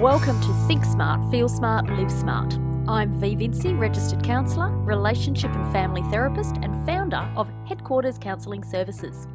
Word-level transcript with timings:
Welcome 0.00 0.40
to 0.40 0.54
Think 0.66 0.86
Smart, 0.86 1.30
Feel 1.30 1.46
Smart, 1.46 1.86
Live 1.90 2.10
Smart. 2.10 2.54
I'm 2.88 3.20
V 3.20 3.34
Vinci, 3.34 3.74
registered 3.74 4.24
counsellor, 4.24 4.70
relationship 4.70 5.54
and 5.54 5.70
family 5.74 6.00
therapist, 6.10 6.56
and 6.62 6.86
founder 6.86 7.30
of 7.36 7.52
Headquarters 7.68 8.16
Counselling 8.16 8.64
Services. 8.64 9.28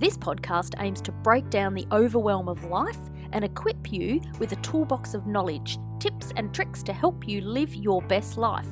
This 0.00 0.18
podcast 0.18 0.74
aims 0.80 1.00
to 1.02 1.12
break 1.12 1.48
down 1.50 1.74
the 1.74 1.86
overwhelm 1.92 2.48
of 2.48 2.64
life 2.64 2.98
and 3.30 3.44
equip 3.44 3.92
you 3.92 4.20
with 4.40 4.50
a 4.50 4.56
toolbox 4.56 5.14
of 5.14 5.28
knowledge, 5.28 5.78
tips, 6.00 6.32
and 6.34 6.52
tricks 6.52 6.82
to 6.82 6.92
help 6.92 7.28
you 7.28 7.40
live 7.40 7.72
your 7.72 8.02
best 8.02 8.36
life. 8.36 8.66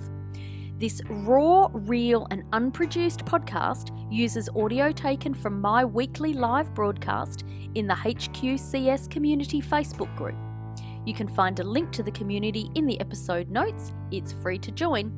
This 0.79 1.01
raw, 1.09 1.69
real, 1.73 2.27
and 2.33 2.43
unproduced 2.53 3.25
podcast 3.25 3.97
uses 4.11 4.49
audio 4.57 4.91
taken 4.91 5.35
from 5.35 5.61
my 5.61 5.85
weekly 5.85 6.33
live 6.33 6.75
broadcast 6.75 7.45
in 7.77 7.87
the 7.87 7.95
HQCS 7.95 9.09
Community 9.09 9.62
Facebook 9.62 10.12
group. 10.17 10.34
You 11.07 11.15
can 11.15 11.29
find 11.29 11.59
a 11.59 11.65
link 11.65 11.93
to 11.93 12.03
the 12.03 12.11
community 12.11 12.71
in 12.75 12.85
the 12.87 13.01
episode 13.01 13.49
notes. 13.49 13.93
It's 14.11 14.35
free 14.43 14.59
to 14.59 14.71
join. 14.71 15.11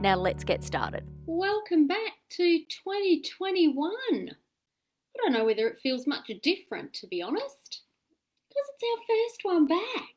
Now 0.00 0.16
let's 0.16 0.42
get 0.42 0.64
started. 0.64 1.04
Welcome 1.26 1.86
back 1.86 2.14
to 2.30 2.58
2021. 2.68 3.90
I 4.10 4.32
don't 5.22 5.32
know 5.32 5.44
whether 5.44 5.68
it 5.68 5.78
feels 5.80 6.08
much 6.08 6.28
different, 6.42 6.92
to 6.94 7.06
be 7.06 7.22
honest, 7.22 7.82
because 8.48 8.64
it's 8.74 8.82
our 8.82 9.04
first 9.06 9.40
one 9.44 9.66
back. 9.68 10.16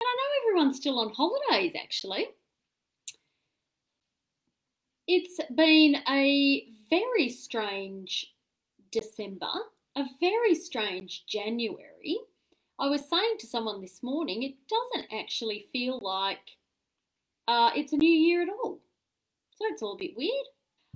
And 0.00 0.06
I 0.06 0.16
know 0.16 0.40
everyone's 0.40 0.78
still 0.78 1.00
on 1.00 1.12
holidays, 1.12 1.74
actually. 1.78 2.28
It's 5.06 5.38
been 5.54 5.96
a 6.08 6.66
very 6.88 7.28
strange 7.28 8.32
December, 8.90 9.52
a 9.96 10.04
very 10.18 10.54
strange 10.54 11.24
January. 11.26 12.18
I 12.82 12.88
was 12.88 13.08
saying 13.08 13.36
to 13.38 13.46
someone 13.46 13.80
this 13.80 14.02
morning, 14.02 14.42
it 14.42 14.54
doesn't 14.68 15.12
actually 15.16 15.66
feel 15.72 16.00
like 16.02 16.50
uh, 17.46 17.70
it's 17.76 17.92
a 17.92 17.96
new 17.96 18.10
year 18.10 18.42
at 18.42 18.48
all. 18.48 18.80
So 19.54 19.66
it's 19.68 19.82
all 19.82 19.92
a 19.92 19.98
bit 19.98 20.16
weird. 20.16 20.46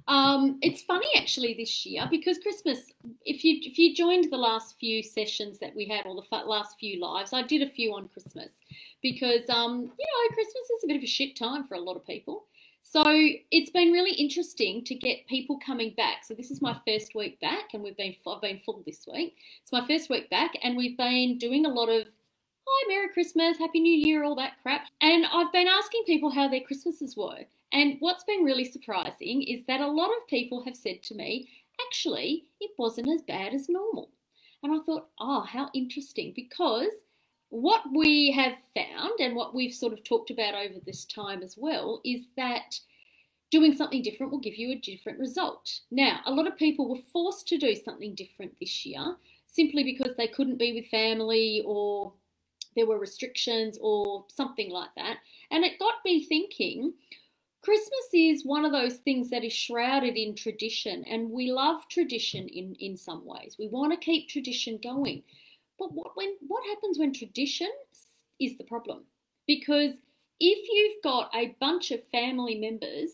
Um, 0.09 0.59
it's 0.63 0.83
funny 0.83 1.07
actually 1.17 1.55
this 1.55 1.87
year 1.87 2.09
because 2.11 2.39
Christmas. 2.39 2.93
If 3.25 3.45
you 3.45 3.59
if 3.63 3.79
you 3.79 3.95
joined 3.95 4.33
the 4.33 4.37
last 4.37 4.77
few 4.81 5.01
sessions 5.01 5.61
that 5.61 5.77
we 5.77 5.85
had, 5.87 6.07
or 6.07 6.17
the 6.17 6.37
last 6.39 6.77
few 6.79 7.01
lives, 7.01 7.33
I 7.33 7.43
did 7.43 7.63
a 7.63 7.71
few 7.71 7.95
on 7.95 8.09
Christmas 8.09 8.51
because 9.01 9.49
um, 9.49 9.83
you 9.83 10.07
know 10.07 10.35
Christmas 10.35 10.71
is 10.77 10.85
a 10.85 10.89
bit 10.89 10.97
of 10.97 11.05
a 11.05 11.07
shit 11.07 11.37
time 11.37 11.65
for 11.65 11.75
a 11.75 11.81
lot 11.81 11.97
of 11.97 12.05
people. 12.05 12.47
So 12.89 13.03
it's 13.05 13.71
been 13.71 13.91
really 13.91 14.13
interesting 14.13 14.85
to 14.85 14.95
get 14.95 15.27
people 15.27 15.59
coming 15.59 15.93
back. 15.97 16.25
So 16.25 16.35
this 16.35 16.53
is 16.53 16.63
my 16.63 16.79
first 16.87 17.17
week 17.17 17.41
back, 17.41 17.75
and 17.75 17.83
we've 17.83 17.97
been 17.97 18.15
I've 18.25 18.41
been 18.41 18.61
full 18.61 18.85
this 18.87 19.09
week. 19.13 19.35
It's 19.61 19.73
my 19.73 19.85
first 19.89 20.09
week 20.09 20.31
back, 20.31 20.53
and 20.63 20.77
we've 20.77 20.97
been 20.97 21.37
doing 21.37 21.67
a 21.67 21.69
lot 21.69 21.89
of 21.89 22.07
hi, 22.07 22.89
Merry 22.89 23.09
Christmas, 23.09 23.59
Happy 23.59 23.81
New 23.81 24.07
Year, 24.07 24.23
all 24.23 24.37
that 24.37 24.63
crap. 24.63 24.87
And 25.01 25.27
I've 25.27 25.53
been 25.53 25.67
asking 25.67 26.05
people 26.07 26.31
how 26.31 26.47
their 26.47 26.61
Christmases 26.61 27.17
were. 27.17 27.41
And 27.73 27.97
what's 27.99 28.23
been 28.23 28.45
really 28.45 28.65
surprising 28.65 29.43
is 29.43 29.67
that 29.67 29.81
a 29.81 29.91
lot 29.91 30.11
of 30.11 30.29
people 30.29 30.63
have 30.63 30.77
said 30.77 31.03
to 31.05 31.17
me, 31.17 31.49
actually, 31.89 32.45
it 32.61 32.71
wasn't 32.79 33.09
as 33.09 33.23
bad 33.23 33.53
as 33.53 33.69
normal. 33.69 34.11
And 34.63 34.73
I 34.73 34.85
thought, 34.85 35.09
oh, 35.19 35.41
how 35.41 35.71
interesting, 35.75 36.33
because 36.37 36.93
what 37.51 37.83
we 37.95 38.33
have 38.33 38.55
found 38.75 39.21
and 39.21 39.37
what 39.37 39.55
we've 39.55 39.75
sort 39.75 39.93
of 39.93 40.05
talked 40.05 40.31
about 40.31 40.55
over 40.55 40.75
this 40.85 41.05
time 41.05 41.43
as 41.43 41.57
well 41.57 42.01
is 42.05 42.23
that 42.37 42.79
doing 43.51 43.75
something 43.75 44.03
different 44.03 44.33
will 44.33 44.41
give 44.41 44.57
you 44.57 44.73
a 44.73 44.77
different 44.77 45.19
result. 45.19 45.81
Now, 45.91 46.21
a 46.27 46.33
lot 46.33 46.47
of 46.47 46.57
people 46.57 46.89
were 46.89 47.03
forced 47.13 47.47
to 47.49 47.59
do 47.59 47.75
something 47.75 48.15
different 48.15 48.59
this 48.59 48.85
year 48.85 49.17
simply 49.47 49.85
because 49.85 50.17
they 50.17 50.27
couldn't 50.27 50.59
be 50.59 50.73
with 50.73 50.87
family 50.87 51.63
or 51.65 52.13
there 52.75 52.87
were 52.87 52.99
restrictions 52.99 53.79
or 53.81 54.25
something 54.29 54.71
like 54.71 54.91
that. 54.97 55.19
And 55.51 55.65
it 55.65 55.79
got 55.79 55.95
me 56.05 56.25
thinking 56.25 56.93
Christmas 57.63 58.09
is 58.13 58.45
one 58.45 58.65
of 58.65 58.71
those 58.71 58.99
things 58.99 59.31
that 59.31 59.43
is 59.43 59.53
shrouded 59.53 60.17
in 60.17 60.37
tradition, 60.37 61.03
and 61.05 61.33
we 61.33 61.51
love 61.51 61.81
tradition 61.89 62.47
in, 62.47 62.77
in 62.79 62.97
some 62.97 63.27
ways. 63.27 63.57
We 63.59 63.67
want 63.67 63.93
to 63.93 63.99
keep 63.99 64.29
tradition 64.29 64.79
going. 64.81 65.25
But 65.79 65.93
what 65.93 66.17
when 66.17 66.37
what 66.47 66.65
happens 66.67 66.99
when 66.99 67.13
tradition 67.13 67.71
is 68.41 68.57
the 68.59 68.65
problem? 68.65 69.05
Because 69.47 69.93
if 70.41 70.69
you've 70.71 71.03
got 71.03 71.31
a 71.35 71.57
bunch 71.61 71.91
of 71.91 72.05
family 72.09 72.57
members 72.57 73.11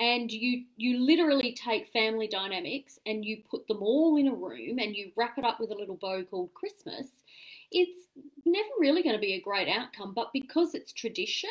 and 0.00 0.30
you 0.30 0.64
you 0.76 0.98
literally 0.98 1.54
take 1.54 1.88
family 1.88 2.26
dynamics 2.26 2.98
and 3.06 3.24
you 3.24 3.42
put 3.48 3.66
them 3.68 3.82
all 3.82 4.16
in 4.16 4.28
a 4.28 4.34
room 4.34 4.78
and 4.78 4.96
you 4.96 5.12
wrap 5.16 5.38
it 5.38 5.44
up 5.44 5.60
with 5.60 5.70
a 5.70 5.76
little 5.76 5.96
bow 5.96 6.24
called 6.24 6.54
Christmas, 6.54 7.08
it's 7.70 8.08
never 8.44 8.68
really 8.78 9.02
going 9.02 9.14
to 9.14 9.20
be 9.20 9.34
a 9.34 9.40
great 9.40 9.68
outcome. 9.68 10.14
But 10.14 10.32
because 10.32 10.74
it's 10.74 10.92
tradition, 10.92 11.50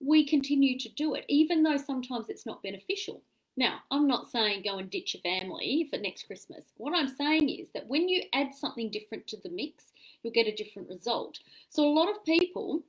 we 0.00 0.26
continue 0.26 0.78
to 0.78 0.88
do 0.90 1.14
it, 1.14 1.24
even 1.28 1.62
though 1.62 1.76
sometimes 1.76 2.28
it's 2.28 2.46
not 2.46 2.62
beneficial. 2.62 3.22
Now, 3.56 3.80
I'm 3.90 4.06
not 4.06 4.30
saying 4.30 4.62
go 4.62 4.78
and 4.78 4.90
ditch 4.90 5.14
your 5.14 5.20
family 5.20 5.86
for 5.90 5.98
next 5.98 6.26
Christmas. 6.26 6.66
What 6.76 6.96
I'm 6.96 7.08
saying 7.08 7.48
is 7.50 7.68
that 7.74 7.86
when 7.86 8.08
you 8.08 8.22
add 8.32 8.54
something 8.54 8.90
different 8.90 9.26
to 9.28 9.36
the 9.36 9.50
mix, 9.50 9.92
you'll 10.22 10.32
get 10.32 10.46
a 10.46 10.54
different 10.54 10.88
result. 10.88 11.38
So, 11.68 11.84
a 11.84 11.92
lot 11.92 12.10
of 12.10 12.24
people 12.24 12.82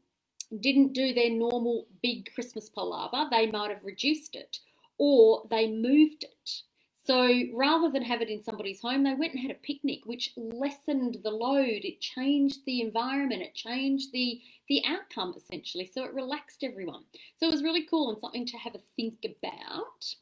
didn't 0.59 0.93
do 0.93 1.13
their 1.13 1.29
normal 1.29 1.87
big 2.01 2.29
Christmas 2.33 2.69
palaver, 2.69 3.27
they 3.29 3.47
might 3.47 3.71
have 3.71 3.83
reduced 3.83 4.35
it 4.35 4.59
or 4.97 5.43
they 5.49 5.67
moved 5.67 6.23
it. 6.23 6.61
So 7.05 7.43
rather 7.53 7.89
than 7.89 8.03
have 8.03 8.21
it 8.21 8.29
in 8.29 8.41
somebody's 8.41 8.79
home, 8.79 9.03
they 9.03 9.13
went 9.13 9.33
and 9.33 9.41
had 9.41 9.51
a 9.51 9.55
picnic, 9.55 10.05
which 10.05 10.31
lessened 10.37 11.17
the 11.21 11.31
load. 11.31 11.81
It 11.83 11.99
changed 11.99 12.59
the 12.65 12.79
environment. 12.79 13.41
It 13.41 13.53
changed 13.53 14.13
the 14.13 14.39
the 14.69 14.81
outcome 14.87 15.33
essentially. 15.35 15.91
So 15.93 16.05
it 16.05 16.13
relaxed 16.13 16.63
everyone. 16.63 17.03
So 17.37 17.47
it 17.47 17.51
was 17.51 17.63
really 17.63 17.85
cool 17.85 18.09
and 18.09 18.19
something 18.19 18.45
to 18.45 18.57
have 18.57 18.75
a 18.75 18.79
think 18.95 19.25
about. 19.25 20.15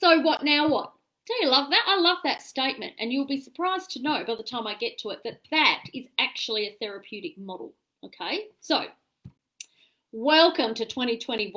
So 0.00 0.18
what 0.20 0.42
now? 0.42 0.66
What? 0.66 0.94
Do 1.26 1.34
you 1.42 1.50
love 1.50 1.68
that? 1.68 1.84
I 1.86 2.00
love 2.00 2.16
that 2.24 2.40
statement, 2.40 2.94
and 2.98 3.12
you'll 3.12 3.26
be 3.26 3.38
surprised 3.38 3.90
to 3.90 4.02
know 4.02 4.24
by 4.26 4.34
the 4.34 4.42
time 4.42 4.66
I 4.66 4.74
get 4.74 4.96
to 5.00 5.10
it 5.10 5.18
that 5.24 5.40
that 5.50 5.82
is 5.92 6.06
actually 6.18 6.66
a 6.66 6.76
therapeutic 6.80 7.36
model. 7.36 7.74
Okay, 8.02 8.46
so 8.62 8.84
welcome 10.10 10.72
to 10.72 10.86
2021. 10.86 11.52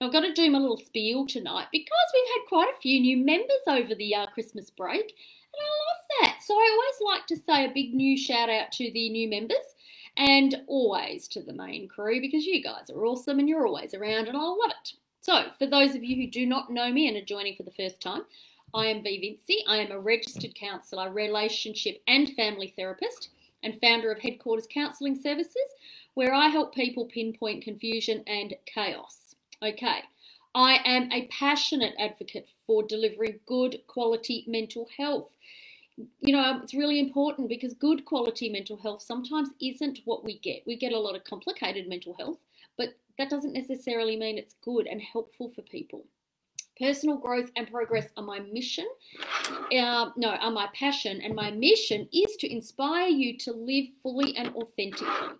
Now, 0.00 0.06
I've 0.06 0.12
got 0.12 0.20
to 0.20 0.34
do 0.34 0.50
my 0.50 0.58
little 0.58 0.76
spiel 0.76 1.26
tonight 1.26 1.68
because 1.72 1.88
we've 2.12 2.34
had 2.34 2.48
quite 2.50 2.68
a 2.68 2.80
few 2.82 3.00
new 3.00 3.24
members 3.24 3.62
over 3.66 3.94
the 3.94 4.14
uh, 4.14 4.26
Christmas 4.26 4.68
break, 4.68 5.00
and 5.00 5.62
I 5.62 5.70
love 5.88 6.04
that. 6.20 6.42
So 6.44 6.52
I 6.52 6.68
always 6.70 7.14
like 7.14 7.26
to 7.28 7.36
say 7.36 7.64
a 7.64 7.72
big 7.72 7.94
new 7.94 8.18
shout 8.18 8.50
out 8.50 8.70
to 8.72 8.92
the 8.92 9.08
new 9.08 9.30
members 9.30 9.56
and 10.18 10.56
always 10.66 11.26
to 11.28 11.42
the 11.42 11.54
main 11.54 11.88
crew 11.88 12.20
because 12.20 12.44
you 12.44 12.62
guys 12.62 12.90
are 12.90 13.06
awesome 13.06 13.38
and 13.38 13.48
you're 13.48 13.66
always 13.66 13.94
around, 13.94 14.28
and 14.28 14.36
I 14.36 14.42
love 14.42 14.72
it. 14.82 14.92
So, 15.28 15.50
for 15.58 15.66
those 15.66 15.94
of 15.94 16.02
you 16.02 16.16
who 16.16 16.26
do 16.26 16.46
not 16.46 16.72
know 16.72 16.90
me 16.90 17.06
and 17.06 17.14
are 17.14 17.22
joining 17.22 17.54
for 17.54 17.62
the 17.62 17.70
first 17.70 18.00
time, 18.00 18.22
I 18.72 18.86
am 18.86 19.02
V 19.02 19.20
Vinci. 19.20 19.62
I 19.68 19.76
am 19.76 19.92
a 19.92 20.00
registered 20.00 20.54
counsellor, 20.54 21.12
relationship 21.12 22.00
and 22.08 22.30
family 22.30 22.72
therapist, 22.74 23.28
and 23.62 23.78
founder 23.78 24.10
of 24.10 24.20
Headquarters 24.20 24.66
Counselling 24.72 25.20
Services, 25.20 25.74
where 26.14 26.32
I 26.32 26.48
help 26.48 26.74
people 26.74 27.04
pinpoint 27.04 27.62
confusion 27.62 28.24
and 28.26 28.54
chaos. 28.64 29.34
Okay, 29.62 30.00
I 30.54 30.80
am 30.86 31.12
a 31.12 31.26
passionate 31.26 31.92
advocate 31.98 32.48
for 32.66 32.82
delivering 32.82 33.40
good 33.44 33.82
quality 33.86 34.44
mental 34.46 34.88
health. 34.96 35.28
You 36.20 36.32
know, 36.34 36.58
it's 36.62 36.72
really 36.72 36.98
important 36.98 37.50
because 37.50 37.74
good 37.74 38.06
quality 38.06 38.48
mental 38.48 38.78
health 38.78 39.02
sometimes 39.02 39.50
isn't 39.60 40.00
what 40.06 40.24
we 40.24 40.38
get. 40.38 40.62
We 40.66 40.76
get 40.76 40.94
a 40.94 40.98
lot 40.98 41.16
of 41.16 41.24
complicated 41.24 41.86
mental 41.86 42.14
health, 42.14 42.38
that 43.18 43.30
doesn't 43.30 43.52
necessarily 43.52 44.16
mean 44.16 44.38
it's 44.38 44.54
good 44.62 44.86
and 44.86 45.02
helpful 45.02 45.50
for 45.50 45.62
people. 45.62 46.04
Personal 46.78 47.16
growth 47.16 47.50
and 47.56 47.68
progress 47.70 48.08
are 48.16 48.22
my 48.22 48.38
mission. 48.38 48.86
Uh, 49.72 50.10
no, 50.16 50.28
are 50.28 50.52
my 50.52 50.68
passion, 50.74 51.20
and 51.20 51.34
my 51.34 51.50
mission 51.50 52.08
is 52.12 52.36
to 52.36 52.50
inspire 52.50 53.08
you 53.08 53.36
to 53.38 53.52
live 53.52 53.86
fully 54.00 54.36
and 54.36 54.54
authentically. 54.54 55.36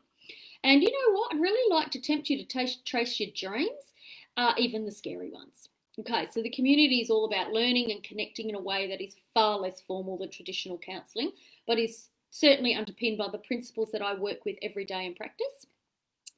And 0.65 0.83
you 0.83 0.91
know 0.91 1.17
what? 1.17 1.33
I'd 1.33 1.41
really 1.41 1.75
like 1.75 1.93
to 1.93 2.01
tempt 2.01 2.29
you 2.29 2.39
to 2.39 2.45
t- 2.45 2.81
trace 2.85 3.21
your 3.21 3.31
dreams, 3.37 3.95
uh, 4.37 4.55
even 4.59 4.85
the 4.85 4.91
scary 4.91 5.31
ones. 5.31 5.69
Okay, 6.01 6.27
so 6.31 6.43
the 6.43 6.51
community 6.51 7.01
is 7.01 7.11
all 7.11 7.25
about 7.25 7.53
learning 7.53 7.93
and 7.93 8.03
connecting 8.03 8.49
in 8.49 8.57
a 8.57 8.61
way 8.61 8.89
that 8.89 9.01
is 9.01 9.15
far 9.35 9.59
less 9.59 9.81
formal 9.81 10.19
than 10.19 10.31
traditional 10.31 10.79
counselling, 10.79 11.31
but 11.67 11.79
is 11.79 12.11
certainly 12.31 12.75
underpinned 12.75 13.19
by 13.19 13.29
the 13.31 13.39
principles 13.39 13.91
that 13.93 14.03
I 14.03 14.15
work 14.15 14.45
with 14.45 14.57
every 14.63 14.85
day 14.85 15.07
in 15.07 15.15
practice. 15.15 15.67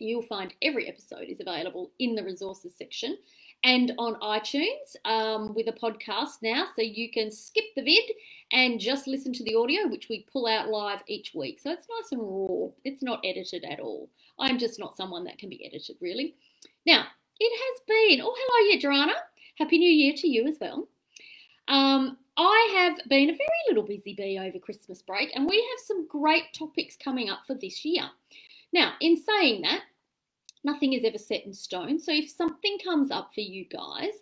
You'll 0.01 0.23
find 0.23 0.55
every 0.63 0.89
episode 0.89 1.25
is 1.29 1.41
available 1.41 1.91
in 1.99 2.15
the 2.15 2.25
resources 2.25 2.75
section 2.75 3.19
and 3.63 3.93
on 3.99 4.15
iTunes 4.21 4.97
um, 5.05 5.55
with 5.55 5.69
a 5.69 5.73
podcast 5.73 6.43
now. 6.43 6.67
So 6.75 6.83
you 6.83 7.11
can 7.11 7.31
skip 7.31 7.67
the 7.77 7.83
vid 7.83 8.11
and 8.51 8.81
just 8.81 9.07
listen 9.07 9.33
to 9.35 9.45
the 9.45 9.55
audio, 9.55 9.87
which 9.89 10.09
we 10.09 10.27
pull 10.33 10.47
out 10.47 10.69
live 10.69 11.01
each 11.07 11.33
week. 11.35 11.61
So 11.61 11.71
it's 11.71 11.87
nice 11.89 12.13
and 12.13 12.23
raw. 12.23 12.69
It's 12.85 13.03
not 13.03 13.21
edited 13.25 13.65
at 13.65 13.81
all. 13.81 14.09
I'm 14.39 14.59
just 14.59 14.79
not 14.79 14.97
someone 14.97 15.25
that 15.25 15.39
can 15.39 15.51
be 15.51 15.65
edited, 15.67 15.97
really. 16.01 16.35
Now, 16.87 17.05
it 17.39 17.53
has 17.59 17.83
been, 17.87 18.25
oh, 18.25 18.35
hello, 18.37 18.77
Yadrana. 18.77 19.15
Happy 19.57 19.79
New 19.79 19.91
Year 19.91 20.15
to 20.17 20.29
you 20.29 20.47
as 20.47 20.57
well. 20.59 20.89
Um, 21.69 22.17
I 22.37 22.75
have 22.79 23.09
been 23.09 23.29
a 23.29 23.35
very 23.35 23.49
little 23.69 23.83
busy 23.83 24.15
bee 24.15 24.39
over 24.39 24.59
Christmas 24.59 25.03
break, 25.03 25.31
and 25.35 25.47
we 25.47 25.57
have 25.57 25.87
some 25.87 26.09
great 26.09 26.55
topics 26.55 26.97
coming 26.97 27.29
up 27.29 27.41
for 27.47 27.55
this 27.55 27.85
year. 27.85 28.09
Now, 28.73 28.95
in 29.01 29.17
saying 29.17 29.63
that, 29.63 29.83
nothing 30.65 30.93
is 30.93 31.05
ever 31.05 31.19
set 31.19 31.45
in 31.45 31.53
stone. 31.53 31.99
So 31.99 32.13
if 32.13 32.29
something 32.31 32.79
comes 32.85 33.11
up 33.11 33.33
for 33.35 33.41
you 33.41 33.65
guys 33.65 34.13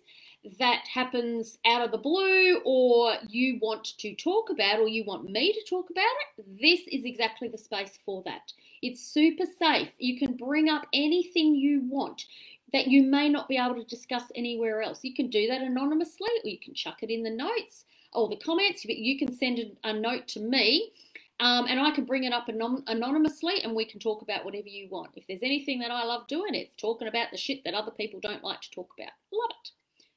that 0.57 0.83
happens 0.91 1.57
out 1.65 1.83
of 1.83 1.91
the 1.91 1.97
blue 1.97 2.61
or 2.63 3.15
you 3.27 3.59
want 3.61 3.83
to 3.97 4.15
talk 4.15 4.49
about 4.49 4.79
or 4.79 4.87
you 4.87 5.03
want 5.03 5.29
me 5.29 5.51
to 5.51 5.69
talk 5.69 5.89
about 5.89 6.03
it, 6.37 6.45
this 6.61 6.81
is 6.87 7.03
exactly 7.03 7.49
the 7.49 7.57
space 7.57 7.99
for 8.05 8.23
that. 8.23 8.53
It's 8.81 9.01
super 9.01 9.43
safe. 9.59 9.89
You 9.97 10.17
can 10.17 10.37
bring 10.37 10.69
up 10.69 10.87
anything 10.93 11.55
you 11.55 11.81
want 11.89 12.25
that 12.71 12.87
you 12.87 13.03
may 13.03 13.27
not 13.27 13.49
be 13.49 13.57
able 13.57 13.75
to 13.75 13.83
discuss 13.83 14.23
anywhere 14.35 14.81
else. 14.81 14.99
You 15.03 15.13
can 15.13 15.29
do 15.29 15.47
that 15.47 15.61
anonymously 15.61 16.29
or 16.43 16.49
you 16.49 16.59
can 16.59 16.73
chuck 16.73 17.03
it 17.03 17.09
in 17.09 17.23
the 17.23 17.29
notes 17.29 17.85
or 18.13 18.29
the 18.29 18.37
comments. 18.37 18.85
but 18.85 18.97
You 18.97 19.17
can 19.17 19.35
send 19.35 19.59
a 19.83 19.93
note 19.93 20.27
to 20.29 20.39
me 20.39 20.91
um, 21.39 21.67
and 21.67 21.79
I 21.79 21.91
can 21.91 22.05
bring 22.05 22.25
it 22.25 22.33
up 22.33 22.49
anon- 22.49 22.83
anonymously 22.87 23.61
and 23.63 23.73
we 23.73 23.85
can 23.85 23.99
talk 23.99 24.21
about 24.21 24.43
whatever 24.43 24.67
you 24.67 24.89
want. 24.89 25.11
If 25.15 25.25
there's 25.27 25.43
anything 25.43 25.79
that 25.79 25.91
I 25.91 26.03
love 26.03 26.27
doing, 26.27 26.53
it's 26.53 26.75
talking 26.75 27.07
about 27.07 27.31
the 27.31 27.37
shit 27.37 27.63
that 27.63 27.73
other 27.73 27.91
people 27.91 28.19
don't 28.19 28.43
like 28.43 28.61
to 28.61 28.71
talk 28.71 28.89
about. 28.97 29.11
Love 29.31 29.51
it. 29.63 29.69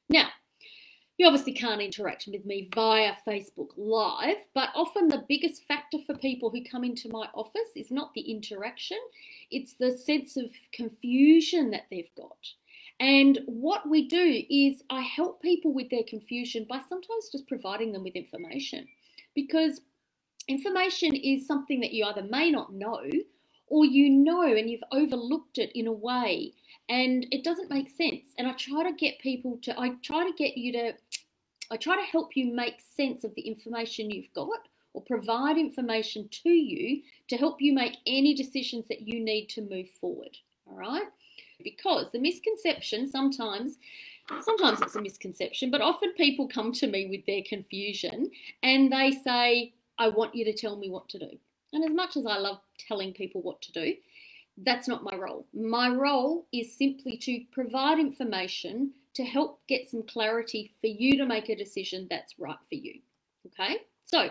Now, 0.09 0.29
you 1.17 1.27
obviously 1.27 1.53
can't 1.53 1.81
interact 1.81 2.27
with 2.27 2.43
me 2.43 2.69
via 2.73 3.13
Facebook 3.25 3.69
Live, 3.77 4.37
but 4.53 4.69
often 4.75 5.07
the 5.07 5.23
biggest 5.29 5.63
factor 5.67 5.99
for 6.05 6.15
people 6.17 6.49
who 6.49 6.63
come 6.63 6.83
into 6.83 7.07
my 7.09 7.27
office 7.33 7.69
is 7.75 7.91
not 7.91 8.13
the 8.13 8.21
interaction, 8.21 8.97
it's 9.51 9.73
the 9.73 9.95
sense 9.95 10.35
of 10.35 10.49
confusion 10.73 11.69
that 11.71 11.85
they've 11.91 12.13
got. 12.17 12.37
And 12.99 13.39
what 13.45 13.87
we 13.87 14.07
do 14.07 14.43
is 14.49 14.83
I 14.89 15.01
help 15.01 15.41
people 15.41 15.73
with 15.73 15.89
their 15.89 16.03
confusion 16.07 16.65
by 16.67 16.81
sometimes 16.89 17.29
just 17.31 17.47
providing 17.47 17.91
them 17.93 18.03
with 18.03 18.15
information 18.15 18.87
because 19.35 19.81
information 20.47 21.15
is 21.15 21.47
something 21.47 21.79
that 21.81 21.93
you 21.93 22.05
either 22.05 22.23
may 22.23 22.51
not 22.51 22.73
know 22.73 23.01
or 23.67 23.85
you 23.85 24.09
know 24.09 24.43
and 24.43 24.69
you've 24.69 24.83
overlooked 24.91 25.57
it 25.57 25.71
in 25.73 25.87
a 25.87 25.91
way 25.91 26.53
and 26.89 27.25
it 27.31 27.43
doesn't 27.43 27.69
make 27.69 27.89
sense. 27.89 28.33
And 28.37 28.47
i 28.47 28.53
try 28.53 28.83
to 28.83 28.95
get 28.95 29.19
people 29.19 29.57
to 29.63 29.79
i 29.79 29.89
try 30.03 30.25
to 30.25 30.33
get 30.37 30.57
you 30.57 30.71
to 30.73 30.93
i 31.71 31.77
try 31.77 31.95
to 31.95 32.11
help 32.11 32.35
you 32.35 32.53
make 32.53 32.79
sense 32.79 33.23
of 33.23 33.33
the 33.35 33.41
information 33.41 34.11
you've 34.11 34.33
got 34.33 34.67
or 34.93 35.01
provide 35.01 35.57
information 35.57 36.29
to 36.43 36.49
you 36.49 37.01
to 37.27 37.37
help 37.37 37.61
you 37.61 37.73
make 37.73 37.97
any 38.05 38.35
decisions 38.35 38.87
that 38.89 39.07
you 39.07 39.19
need 39.19 39.47
to 39.47 39.61
move 39.61 39.89
forward 39.99 40.37
all 40.69 40.77
right? 40.77 41.07
Because 41.63 42.11
the 42.11 42.19
misconception 42.19 43.09
sometimes 43.09 43.77
sometimes 44.41 44.81
it's 44.81 44.95
a 44.95 45.01
misconception 45.01 45.69
but 45.71 45.81
often 45.81 46.11
people 46.13 46.47
come 46.47 46.71
to 46.71 46.87
me 46.87 47.07
with 47.07 47.25
their 47.25 47.41
confusion 47.47 48.31
and 48.61 48.91
they 48.91 49.11
say 49.11 49.73
i 50.03 50.09
want 50.09 50.35
you 50.35 50.45
to 50.45 50.53
tell 50.53 50.77
me 50.77 50.89
what 50.89 51.07
to 51.09 51.19
do 51.19 51.29
and 51.73 51.83
as 51.83 51.91
much 51.91 52.17
as 52.17 52.25
i 52.25 52.37
love 52.37 52.59
telling 52.87 53.13
people 53.13 53.41
what 53.41 53.61
to 53.61 53.71
do 53.71 53.93
that's 54.57 54.87
not 54.87 55.03
my 55.03 55.15
role. 55.15 55.47
My 55.53 55.89
role 55.89 56.47
is 56.53 56.77
simply 56.77 57.17
to 57.17 57.43
provide 57.51 57.99
information 57.99 58.91
to 59.15 59.23
help 59.23 59.61
get 59.67 59.89
some 59.89 60.03
clarity 60.03 60.71
for 60.81 60.87
you 60.87 61.17
to 61.17 61.25
make 61.25 61.49
a 61.49 61.55
decision 61.55 62.07
that's 62.09 62.35
right 62.39 62.57
for 62.69 62.75
you. 62.75 62.99
Okay, 63.47 63.77
so 64.05 64.29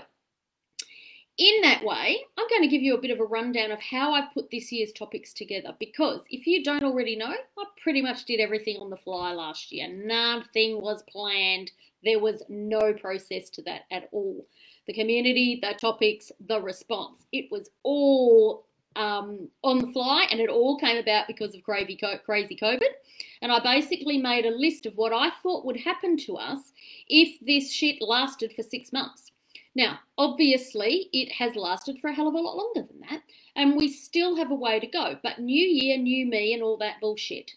in 1.39 1.63
that 1.63 1.85
way, 1.85 2.19
I'm 2.39 2.49
going 2.49 2.63
to 2.63 2.69
give 2.69 2.83
you 2.83 2.95
a 2.95 3.01
bit 3.01 3.11
of 3.11 3.21
a 3.21 3.25
rundown 3.25 3.71
of 3.71 3.81
how 3.81 4.13
I've 4.13 4.33
put 4.33 4.51
this 4.51 4.73
year's 4.73 4.93
topics 4.93 5.33
together 5.33 5.75
because 5.79 6.21
if 6.31 6.47
you 6.47 6.63
don't 6.63 6.85
already 6.85 7.17
know, 7.17 7.35
I 7.59 7.65
pretty 7.83 8.01
much 8.01 8.25
did 8.25 8.41
everything 8.41 8.79
on 8.79 8.91
the 8.91 8.97
fly 8.97 9.33
last 9.33 9.73
year. 9.73 9.89
Nothing 9.89 10.81
was 10.81 11.03
planned, 11.09 11.73
there 12.05 12.21
was 12.21 12.43
no 12.49 12.93
process 12.95 13.51
to 13.51 13.63
that 13.63 13.83
at 13.91 14.09
all. 14.13 14.47
The 14.87 14.93
community, 14.93 15.59
the 15.63 15.75
topics, 15.79 16.33
the 16.47 16.61
response, 16.61 17.25
it 17.33 17.51
was 17.51 17.71
all 17.83 18.67
um, 18.97 19.49
on 19.63 19.79
the 19.79 19.93
fly, 19.93 20.27
and 20.31 20.41
it 20.41 20.51
all 20.51 20.79
came 20.79 20.99
about 20.99 21.27
because 21.27 21.55
of 21.55 21.63
crazy, 21.63 21.99
crazy 22.25 22.57
COVID. 22.61 22.89
And 23.41 23.53
I 23.53 23.61
basically 23.61 24.19
made 24.19 24.45
a 24.45 24.51
list 24.51 24.87
of 24.87 24.97
what 24.97 25.13
I 25.13 25.31
thought 25.43 25.65
would 25.65 25.79
happen 25.79 26.17
to 26.19 26.37
us 26.37 26.73
if 27.09 27.39
this 27.41 27.73
shit 27.73 28.03
lasted 28.03 28.53
for 28.53 28.63
six 28.63 28.93
months. 28.93 29.31
Now, 29.75 30.01
obviously, 30.19 31.09
it 31.13 31.33
has 31.33 31.57
lasted 31.57 31.99
for 32.01 32.11
a 32.11 32.15
hell 32.15 32.29
of 32.29 32.35
a 32.35 32.39
lot 32.39 32.57
longer 32.57 32.83
than 32.83 33.01
that, 33.09 33.23
and 33.57 33.77
we 33.77 33.89
still 33.89 34.37
have 34.37 34.51
a 34.51 34.55
way 34.55 34.79
to 34.79 34.87
go. 34.87 35.17
But 35.23 35.39
new 35.39 35.67
year, 35.67 35.97
new 35.97 36.27
me, 36.27 36.53
and 36.53 36.63
all 36.63 36.77
that 36.79 37.01
bullshit. 37.01 37.53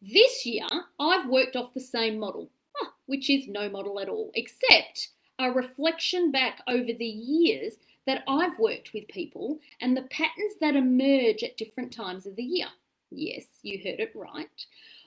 This 0.00 0.44
year, 0.44 0.66
I've 0.98 1.28
worked 1.28 1.54
off 1.54 1.74
the 1.74 1.80
same 1.80 2.18
model, 2.18 2.50
which 3.06 3.30
is 3.30 3.46
no 3.46 3.68
model 3.68 4.00
at 4.00 4.08
all, 4.08 4.32
except 4.34 5.10
a 5.38 5.50
reflection 5.50 6.30
back 6.30 6.60
over 6.68 6.92
the 6.92 7.04
years 7.04 7.74
that 8.06 8.24
I've 8.26 8.58
worked 8.58 8.92
with 8.92 9.08
people 9.08 9.58
and 9.80 9.96
the 9.96 10.02
patterns 10.02 10.54
that 10.60 10.76
emerge 10.76 11.42
at 11.42 11.56
different 11.56 11.92
times 11.92 12.26
of 12.26 12.36
the 12.36 12.42
year. 12.42 12.68
Yes, 13.10 13.44
you 13.62 13.78
heard 13.78 14.00
it 14.00 14.12
right. 14.14 14.48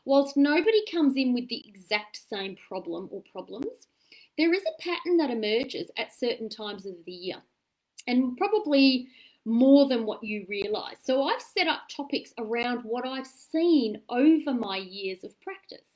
Whilst 0.06 0.38
nobody 0.38 0.84
comes 0.92 1.16
in 1.16 1.34
with 1.34 1.50
the 1.50 1.64
exact 1.68 2.20
same 2.30 2.56
problem 2.68 3.10
or 3.12 3.24
problems, 3.32 3.88
there 4.38 4.54
is 4.54 4.64
a 4.64 4.82
pattern 4.82 5.18
that 5.18 5.32
emerges 5.32 5.90
at 5.98 6.14
certain 6.14 6.50
times 6.50 6.86
of 6.86 6.96
the 7.06 7.12
year 7.12 7.38
and 8.08 8.38
probably 8.38 9.08
more 9.46 9.88
than 9.88 10.06
what 10.06 10.24
you 10.24 10.46
realize. 10.50 10.98
So 11.04 11.24
I've 11.24 11.42
set 11.42 11.68
up 11.68 11.88
topics 11.90 12.34
around 12.38 12.82
what 12.84 13.08
I've 13.08 13.28
seen 13.28 14.02
over 14.10 14.54
my 14.54 14.78
years 14.78 15.24
of 15.24 15.40
practice. 15.42 15.95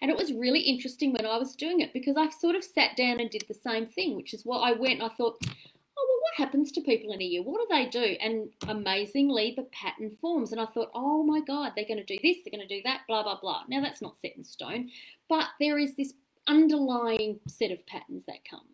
And 0.00 0.10
it 0.10 0.16
was 0.16 0.32
really 0.32 0.60
interesting 0.60 1.12
when 1.12 1.26
I 1.26 1.38
was 1.38 1.54
doing 1.54 1.80
it 1.80 1.92
because 1.92 2.16
I 2.16 2.28
sort 2.30 2.56
of 2.56 2.64
sat 2.64 2.96
down 2.96 3.20
and 3.20 3.30
did 3.30 3.44
the 3.48 3.54
same 3.54 3.86
thing, 3.86 4.16
which 4.16 4.34
is 4.34 4.44
what 4.44 4.60
I 4.60 4.72
went, 4.72 5.02
I 5.02 5.08
thought, 5.08 5.38
oh, 5.42 6.06
well, 6.08 6.20
what 6.20 6.34
happens 6.36 6.72
to 6.72 6.80
people 6.80 7.12
in 7.12 7.20
a 7.20 7.24
year? 7.24 7.42
What 7.42 7.60
do 7.60 7.66
they 7.70 7.86
do? 7.86 8.16
And 8.20 8.50
amazingly, 8.68 9.54
the 9.56 9.68
pattern 9.72 10.16
forms. 10.20 10.52
And 10.52 10.60
I 10.60 10.66
thought, 10.66 10.90
oh 10.94 11.22
my 11.22 11.40
God, 11.40 11.72
they're 11.74 11.84
going 11.86 12.04
to 12.04 12.04
do 12.04 12.18
this, 12.22 12.38
they're 12.44 12.56
going 12.56 12.66
to 12.66 12.74
do 12.74 12.82
that, 12.84 13.02
blah, 13.08 13.22
blah, 13.22 13.40
blah. 13.40 13.62
Now, 13.68 13.80
that's 13.80 14.02
not 14.02 14.20
set 14.20 14.36
in 14.36 14.44
stone, 14.44 14.90
but 15.28 15.46
there 15.58 15.78
is 15.78 15.96
this 15.96 16.14
underlying 16.46 17.38
set 17.46 17.70
of 17.70 17.86
patterns 17.86 18.24
that 18.26 18.44
come. 18.48 18.66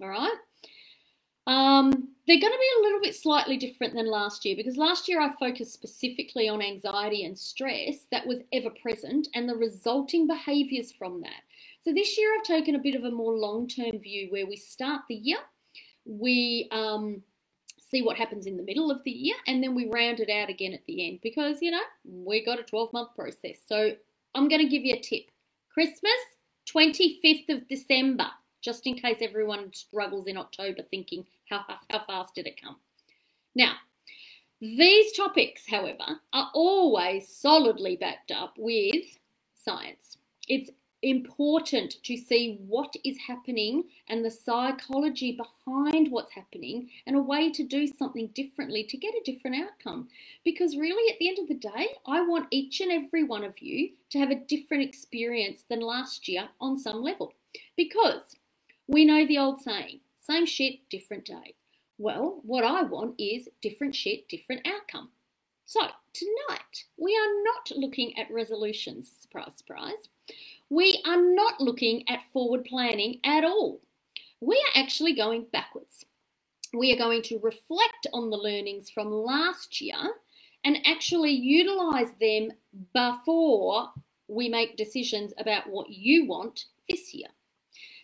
All 0.00 0.08
right. 0.08 0.34
Um, 1.46 2.08
they're 2.26 2.40
going 2.40 2.52
to 2.52 2.58
be 2.58 2.80
a 2.80 2.82
little 2.82 3.00
bit 3.00 3.14
slightly 3.14 3.58
different 3.58 3.94
than 3.94 4.06
last 4.06 4.46
year 4.46 4.56
because 4.56 4.78
last 4.78 5.08
year 5.08 5.20
I 5.20 5.34
focused 5.38 5.74
specifically 5.74 6.48
on 6.48 6.62
anxiety 6.62 7.24
and 7.24 7.38
stress 7.38 8.06
that 8.10 8.26
was 8.26 8.38
ever 8.52 8.70
present 8.70 9.28
and 9.34 9.46
the 9.46 9.54
resulting 9.54 10.26
behaviors 10.26 10.90
from 10.92 11.20
that. 11.20 11.42
So 11.82 11.92
this 11.92 12.16
year 12.16 12.30
I've 12.34 12.44
taken 12.44 12.74
a 12.74 12.78
bit 12.78 12.94
of 12.94 13.04
a 13.04 13.10
more 13.10 13.34
long 13.34 13.68
term 13.68 13.98
view 13.98 14.28
where 14.30 14.46
we 14.46 14.56
start 14.56 15.02
the 15.08 15.16
year 15.16 15.38
we 16.04 16.68
um, 16.70 17.22
see 17.78 18.02
what 18.02 18.16
happens 18.16 18.46
in 18.46 18.56
the 18.56 18.62
middle 18.62 18.90
of 18.90 19.02
the 19.04 19.10
year, 19.10 19.36
and 19.46 19.62
then 19.62 19.74
we 19.74 19.88
round 19.88 20.20
it 20.20 20.30
out 20.30 20.50
again 20.50 20.72
at 20.72 20.84
the 20.86 21.06
end 21.06 21.20
because, 21.22 21.58
you 21.60 21.70
know, 21.70 21.82
we 22.04 22.44
got 22.44 22.60
a 22.60 22.64
12 22.64 22.92
month 22.92 23.14
process. 23.14 23.58
So 23.66 23.92
I'm 24.34 24.48
going 24.48 24.62
to 24.62 24.68
give 24.68 24.84
you 24.84 24.94
a 24.94 25.00
tip 25.00 25.24
Christmas, 25.72 26.12
25th 26.74 27.48
of 27.50 27.68
December, 27.68 28.26
just 28.62 28.86
in 28.86 28.94
case 28.94 29.18
everyone 29.20 29.72
struggles 29.72 30.26
in 30.26 30.36
October 30.36 30.82
thinking, 30.82 31.24
how, 31.48 31.64
how 31.90 32.04
fast 32.06 32.34
did 32.34 32.46
it 32.46 32.60
come? 32.60 32.76
Now, 33.54 33.74
these 34.60 35.12
topics, 35.12 35.64
however, 35.68 36.20
are 36.32 36.50
always 36.54 37.28
solidly 37.28 37.96
backed 37.96 38.30
up 38.30 38.54
with 38.56 39.04
science. 39.54 40.16
It's 40.48 40.70
important 41.04 42.02
to 42.02 42.16
see 42.16 42.58
what 42.66 42.94
is 43.04 43.18
happening 43.26 43.84
and 44.08 44.24
the 44.24 44.30
psychology 44.30 45.36
behind 45.36 46.10
what's 46.10 46.32
happening 46.32 46.88
and 47.06 47.14
a 47.14 47.20
way 47.20 47.50
to 47.52 47.62
do 47.62 47.86
something 47.86 48.28
differently 48.28 48.84
to 48.84 48.96
get 48.96 49.14
a 49.14 49.30
different 49.30 49.56
outcome. 49.62 50.08
Because 50.44 50.76
really, 50.76 51.12
at 51.12 51.18
the 51.18 51.28
end 51.28 51.38
of 51.38 51.48
the 51.48 51.54
day, 51.54 51.88
I 52.06 52.26
want 52.26 52.48
each 52.50 52.80
and 52.80 52.90
every 52.90 53.24
one 53.24 53.44
of 53.44 53.58
you 53.60 53.90
to 54.10 54.18
have 54.18 54.30
a 54.30 54.40
different 54.46 54.82
experience 54.82 55.64
than 55.68 55.80
last 55.80 56.26
year 56.26 56.48
on 56.60 56.78
some 56.78 57.02
level. 57.02 57.34
Because 57.76 58.36
we 58.86 59.04
know 59.04 59.26
the 59.26 59.38
old 59.38 59.60
saying 59.60 60.00
same 60.26 60.46
shit, 60.46 60.88
different 60.90 61.24
day. 61.24 61.54
Well, 61.98 62.40
what 62.42 62.64
I 62.64 62.82
want 62.82 63.14
is 63.18 63.48
different 63.62 63.94
shit, 63.94 64.28
different 64.28 64.66
outcome. 64.66 65.10
So, 65.66 65.80
tonight 66.12 66.84
we 66.98 67.16
are 67.16 67.42
not 67.44 67.76
looking 67.76 68.18
at 68.18 68.30
resolutions, 68.30 69.10
surprise, 69.22 69.56
surprise 69.56 70.08
we 70.70 71.00
are 71.06 71.20
not 71.20 71.60
looking 71.60 72.08
at 72.08 72.22
forward 72.32 72.64
planning 72.64 73.20
at 73.24 73.44
all. 73.44 73.80
We 74.40 74.56
are 74.56 74.82
actually 74.82 75.14
going 75.14 75.46
backwards. 75.52 76.04
We 76.72 76.92
are 76.92 76.98
going 76.98 77.22
to 77.22 77.38
reflect 77.38 78.06
on 78.12 78.30
the 78.30 78.36
learnings 78.36 78.90
from 78.90 79.12
last 79.12 79.80
year 79.80 79.94
and 80.64 80.78
actually 80.86 81.32
utilize 81.32 82.12
them 82.20 82.50
before 82.92 83.90
we 84.26 84.48
make 84.48 84.76
decisions 84.76 85.32
about 85.38 85.68
what 85.68 85.90
you 85.90 86.26
want 86.26 86.64
this 86.88 87.14
year. 87.14 87.28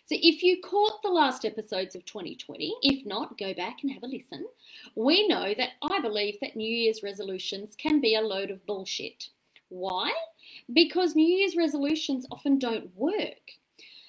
So, 0.05 0.17
if 0.21 0.43
you 0.43 0.61
caught 0.61 1.01
the 1.01 1.09
last 1.09 1.45
episodes 1.45 1.95
of 1.95 2.05
2020, 2.05 2.75
if 2.81 3.05
not, 3.05 3.37
go 3.37 3.53
back 3.53 3.79
and 3.81 3.91
have 3.91 4.03
a 4.03 4.07
listen. 4.07 4.45
We 4.95 5.27
know 5.27 5.53
that 5.53 5.69
I 5.81 6.01
believe 6.01 6.37
that 6.41 6.55
New 6.55 6.69
Year's 6.69 7.03
resolutions 7.03 7.75
can 7.75 8.01
be 8.01 8.15
a 8.15 8.21
load 8.21 8.51
of 8.51 8.65
bullshit. 8.65 9.29
Why? 9.69 10.11
Because 10.73 11.15
New 11.15 11.25
Year's 11.25 11.55
resolutions 11.55 12.25
often 12.29 12.59
don't 12.59 12.95
work. 12.95 13.51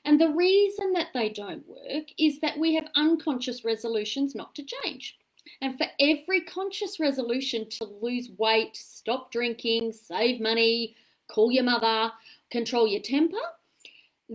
And 0.05 0.21
the 0.21 0.31
reason 0.31 0.93
that 0.95 1.09
they 1.15 1.29
don't 1.29 1.67
work 1.69 2.07
is 2.19 2.41
that 2.41 2.59
we 2.59 2.75
have 2.75 2.89
unconscious 2.97 3.65
resolutions 3.65 4.35
not 4.35 4.55
to 4.57 4.65
change. 4.65 5.19
And 5.61 5.79
for 5.79 5.87
every 6.01 6.41
conscious 6.41 6.99
resolution 6.99 7.69
to 7.71 7.85
lose 7.85 8.31
weight, 8.39 8.77
stop 8.77 9.31
drinking, 9.31 9.93
save 9.93 10.41
money, 10.41 10.97
call 11.29 11.53
your 11.53 11.65
mother, 11.65 12.13
control 12.51 12.87
your 12.87 13.01
temper, 13.01 13.39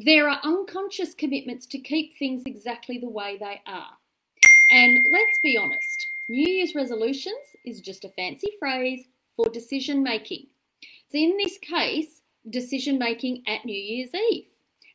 there 0.05 0.29
are 0.29 0.39
unconscious 0.43 1.15
commitments 1.15 1.65
to 1.65 1.79
keep 1.79 2.15
things 2.17 2.43
exactly 2.45 2.99
the 2.99 3.09
way 3.09 3.35
they 3.39 3.59
are. 3.65 3.89
And 4.69 4.99
let's 5.11 5.39
be 5.41 5.57
honest, 5.57 6.09
New 6.29 6.45
Year's 6.47 6.75
resolutions 6.75 7.55
is 7.65 7.81
just 7.81 8.05
a 8.05 8.09
fancy 8.09 8.51
phrase 8.59 9.05
for 9.35 9.49
decision 9.49 10.03
making. 10.03 10.45
So, 11.09 11.17
in 11.17 11.35
this 11.37 11.57
case, 11.57 12.21
decision 12.47 12.99
making 12.99 13.43
at 13.47 13.65
New 13.65 13.75
Year's 13.75 14.11
Eve. 14.31 14.45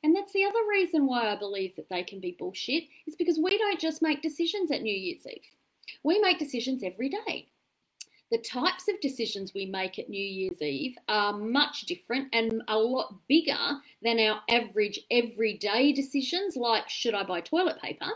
And 0.04 0.14
that's 0.14 0.32
the 0.32 0.44
other 0.44 0.60
reason 0.70 1.06
why 1.06 1.32
I 1.32 1.36
believe 1.36 1.74
that 1.76 1.88
they 1.88 2.04
can 2.04 2.20
be 2.20 2.36
bullshit, 2.38 2.84
is 3.08 3.16
because 3.16 3.40
we 3.42 3.58
don't 3.58 3.80
just 3.80 4.02
make 4.02 4.22
decisions 4.22 4.70
at 4.70 4.82
New 4.82 4.94
Year's 4.94 5.26
Eve. 5.26 5.50
We 6.04 6.20
make 6.20 6.38
decisions 6.38 6.84
every 6.84 7.08
day. 7.08 7.48
The 8.32 8.38
types 8.38 8.88
of 8.88 8.98
decisions 9.02 9.52
we 9.52 9.66
make 9.66 9.98
at 9.98 10.08
New 10.08 10.24
Year's 10.24 10.62
Eve 10.62 10.96
are 11.06 11.34
much 11.34 11.82
different 11.82 12.28
and 12.32 12.62
a 12.66 12.78
lot 12.78 13.14
bigger 13.28 13.58
than 14.00 14.18
our 14.18 14.40
average 14.48 15.00
everyday 15.10 15.92
decisions, 15.92 16.56
like 16.56 16.88
should 16.88 17.12
I 17.12 17.24
buy 17.24 17.42
toilet 17.42 17.78
paper? 17.82 18.08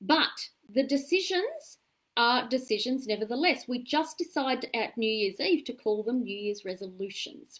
But 0.00 0.50
the 0.72 0.84
decisions 0.84 1.78
are 2.16 2.48
decisions 2.48 3.08
nevertheless. 3.08 3.66
We 3.66 3.82
just 3.82 4.18
decide 4.18 4.70
at 4.72 4.96
New 4.96 5.10
Year's 5.10 5.40
Eve 5.40 5.64
to 5.64 5.72
call 5.72 6.04
them 6.04 6.22
New 6.22 6.36
Year's 6.36 6.64
resolutions. 6.64 7.58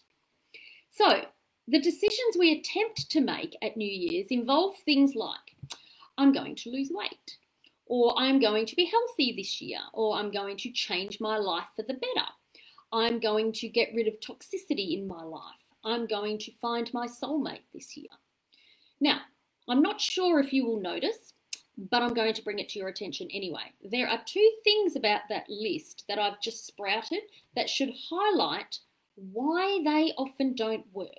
So, 0.89 1.25
the 1.67 1.81
decisions 1.81 2.37
we 2.39 2.53
attempt 2.53 3.09
to 3.11 3.19
make 3.19 3.57
at 3.61 3.75
New 3.75 3.91
Year's 3.91 4.27
involve 4.29 4.77
things 4.85 5.13
like 5.13 5.57
I'm 6.17 6.31
going 6.31 6.55
to 6.55 6.69
lose 6.69 6.89
weight, 6.89 7.37
or 7.91 8.17
I'm 8.17 8.39
going 8.39 8.65
to 8.67 8.75
be 8.77 8.85
healthy 8.85 9.33
this 9.35 9.59
year, 9.59 9.79
or 9.91 10.15
I'm 10.15 10.31
going 10.31 10.55
to 10.55 10.71
change 10.71 11.19
my 11.19 11.37
life 11.37 11.67
for 11.75 11.81
the 11.81 11.95
better. 11.95 12.27
I'm 12.93 13.19
going 13.19 13.51
to 13.51 13.67
get 13.67 13.89
rid 13.93 14.07
of 14.07 14.17
toxicity 14.21 14.97
in 14.97 15.09
my 15.09 15.21
life. 15.21 15.59
I'm 15.83 16.07
going 16.07 16.37
to 16.37 16.53
find 16.61 16.89
my 16.93 17.05
soulmate 17.05 17.65
this 17.73 17.97
year. 17.97 18.07
Now, 19.01 19.19
I'm 19.67 19.81
not 19.81 19.99
sure 19.99 20.39
if 20.39 20.53
you 20.53 20.65
will 20.65 20.79
notice, 20.79 21.33
but 21.91 22.01
I'm 22.01 22.13
going 22.13 22.33
to 22.33 22.43
bring 22.45 22.59
it 22.59 22.69
to 22.69 22.79
your 22.79 22.87
attention 22.87 23.27
anyway. 23.29 23.73
There 23.83 24.07
are 24.07 24.21
two 24.25 24.51
things 24.63 24.95
about 24.95 25.23
that 25.27 25.49
list 25.49 26.05
that 26.07 26.17
I've 26.17 26.39
just 26.39 26.65
sprouted 26.65 27.23
that 27.57 27.69
should 27.69 27.91
highlight 28.09 28.79
why 29.15 29.81
they 29.83 30.13
often 30.17 30.55
don't 30.55 30.85
work. 30.93 31.09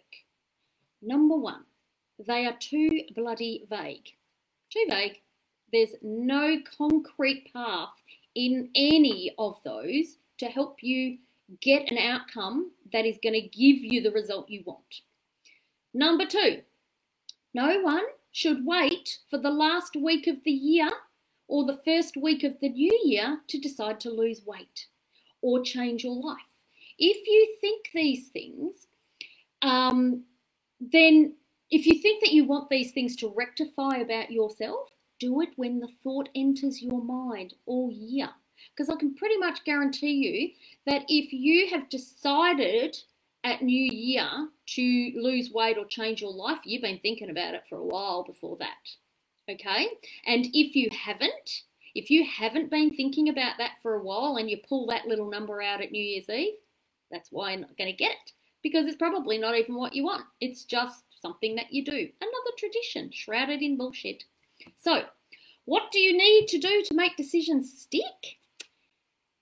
Number 1.02 1.36
one, 1.36 1.64
they 2.18 2.46
are 2.46 2.56
too 2.58 2.88
bloody 3.14 3.62
vague. 3.68 4.08
Too 4.70 4.86
vague. 4.88 5.20
There's 5.72 5.94
no 6.02 6.58
concrete 6.78 7.50
path 7.52 7.90
in 8.34 8.70
any 8.74 9.32
of 9.38 9.60
those 9.64 10.16
to 10.38 10.46
help 10.46 10.82
you 10.82 11.18
get 11.60 11.90
an 11.90 11.98
outcome 11.98 12.70
that 12.92 13.06
is 13.06 13.18
going 13.22 13.34
to 13.34 13.40
give 13.40 13.78
you 13.78 14.02
the 14.02 14.10
result 14.10 14.48
you 14.48 14.62
want. 14.64 15.00
Number 15.94 16.26
two, 16.26 16.62
no 17.54 17.80
one 17.80 18.04
should 18.32 18.64
wait 18.64 19.18
for 19.28 19.38
the 19.38 19.50
last 19.50 19.96
week 19.96 20.26
of 20.26 20.42
the 20.44 20.50
year 20.50 20.90
or 21.48 21.64
the 21.66 21.80
first 21.84 22.16
week 22.16 22.44
of 22.44 22.58
the 22.60 22.70
new 22.70 23.00
year 23.04 23.40
to 23.48 23.58
decide 23.58 24.00
to 24.00 24.10
lose 24.10 24.46
weight 24.46 24.86
or 25.42 25.62
change 25.62 26.04
your 26.04 26.16
life. 26.16 26.38
If 26.98 27.26
you 27.26 27.56
think 27.60 27.88
these 27.94 28.28
things, 28.28 28.86
um, 29.60 30.24
then 30.80 31.34
if 31.70 31.86
you 31.86 32.00
think 32.00 32.22
that 32.22 32.32
you 32.32 32.44
want 32.44 32.70
these 32.70 32.92
things 32.92 33.16
to 33.16 33.32
rectify 33.34 33.96
about 33.96 34.30
yourself, 34.30 34.91
do 35.22 35.40
it 35.40 35.50
when 35.54 35.78
the 35.78 35.88
thought 36.02 36.28
enters 36.34 36.82
your 36.82 37.00
mind 37.00 37.54
all 37.64 37.90
year. 37.92 38.30
Because 38.74 38.90
I 38.90 38.96
can 38.96 39.14
pretty 39.14 39.36
much 39.38 39.64
guarantee 39.64 40.12
you 40.12 40.50
that 40.86 41.04
if 41.08 41.32
you 41.32 41.68
have 41.70 41.88
decided 41.88 42.96
at 43.44 43.62
New 43.62 43.90
Year 43.92 44.48
to 44.66 45.12
lose 45.16 45.50
weight 45.52 45.78
or 45.78 45.84
change 45.84 46.20
your 46.20 46.32
life, 46.32 46.58
you've 46.64 46.82
been 46.82 46.98
thinking 46.98 47.30
about 47.30 47.54
it 47.54 47.64
for 47.68 47.78
a 47.78 47.84
while 47.84 48.24
before 48.24 48.56
that. 48.58 49.50
Okay? 49.50 49.88
And 50.26 50.46
if 50.52 50.74
you 50.74 50.88
haven't, 50.92 51.62
if 51.94 52.10
you 52.10 52.24
haven't 52.24 52.70
been 52.70 52.94
thinking 52.94 53.28
about 53.28 53.58
that 53.58 53.72
for 53.82 53.94
a 53.94 54.02
while 54.02 54.36
and 54.36 54.50
you 54.50 54.58
pull 54.68 54.86
that 54.86 55.06
little 55.06 55.30
number 55.30 55.62
out 55.62 55.82
at 55.82 55.92
New 55.92 56.02
Year's 56.02 56.28
Eve, 56.28 56.54
that's 57.10 57.30
why 57.30 57.52
you're 57.52 57.60
not 57.60 57.76
going 57.76 57.90
to 57.90 57.96
get 57.96 58.12
it 58.12 58.32
because 58.62 58.86
it's 58.86 58.96
probably 58.96 59.38
not 59.38 59.56
even 59.56 59.74
what 59.74 59.94
you 59.94 60.04
want. 60.04 60.24
It's 60.40 60.64
just 60.64 61.02
something 61.20 61.56
that 61.56 61.72
you 61.72 61.84
do. 61.84 62.08
Another 62.20 62.52
tradition 62.56 63.10
shrouded 63.12 63.60
in 63.60 63.76
bullshit. 63.76 64.24
So, 64.78 65.04
what 65.64 65.92
do 65.92 66.00
you 66.00 66.16
need 66.16 66.49
to 66.49 66.59
do 66.59 66.83
to 66.83 66.95
make 66.95 67.16
decisions 67.16 67.73
stick? 67.81 68.38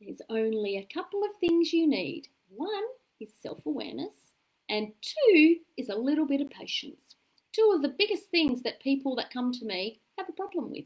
There's 0.01 0.23
only 0.29 0.77
a 0.77 0.95
couple 0.95 1.23
of 1.25 1.31
things 1.41 1.73
you 1.73 1.87
need. 1.87 2.29
One 2.49 2.85
is 3.21 3.31
self 3.43 3.67
awareness, 3.67 4.33
and 4.69 4.93
two 5.03 5.57
is 5.77 5.89
a 5.89 5.95
little 5.97 6.27
bit 6.27 6.41
of 6.41 6.51
patience. 6.51 7.17
Two 7.53 7.73
of 7.75 7.83
the 7.83 7.95
biggest 7.99 8.31
things 8.31 8.63
that 8.63 8.81
people 8.81 9.17
that 9.17 9.33
come 9.33 9.53
to 9.53 9.65
me 9.65 10.01
have 10.17 10.29
a 10.29 10.33
problem 10.33 10.71
with. 10.71 10.85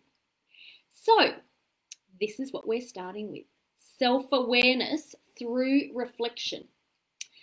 So, 0.90 1.34
this 2.20 2.40
is 2.40 2.52
what 2.52 2.66
we're 2.66 2.80
starting 2.80 3.30
with 3.30 3.44
self 3.98 4.26
awareness 4.32 5.14
through 5.38 5.90
reflection. 5.94 6.64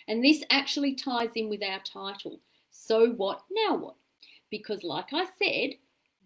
And 0.08 0.24
this 0.24 0.44
actually 0.50 0.96
ties 0.96 1.32
in 1.36 1.50
with 1.50 1.64
our 1.64 1.80
title 1.80 2.40
So 2.70 3.10
What, 3.12 3.44
Now 3.52 3.78
What? 3.78 3.96
Because, 4.50 4.84
like 4.84 5.14
I 5.14 5.26
said, 5.42 5.76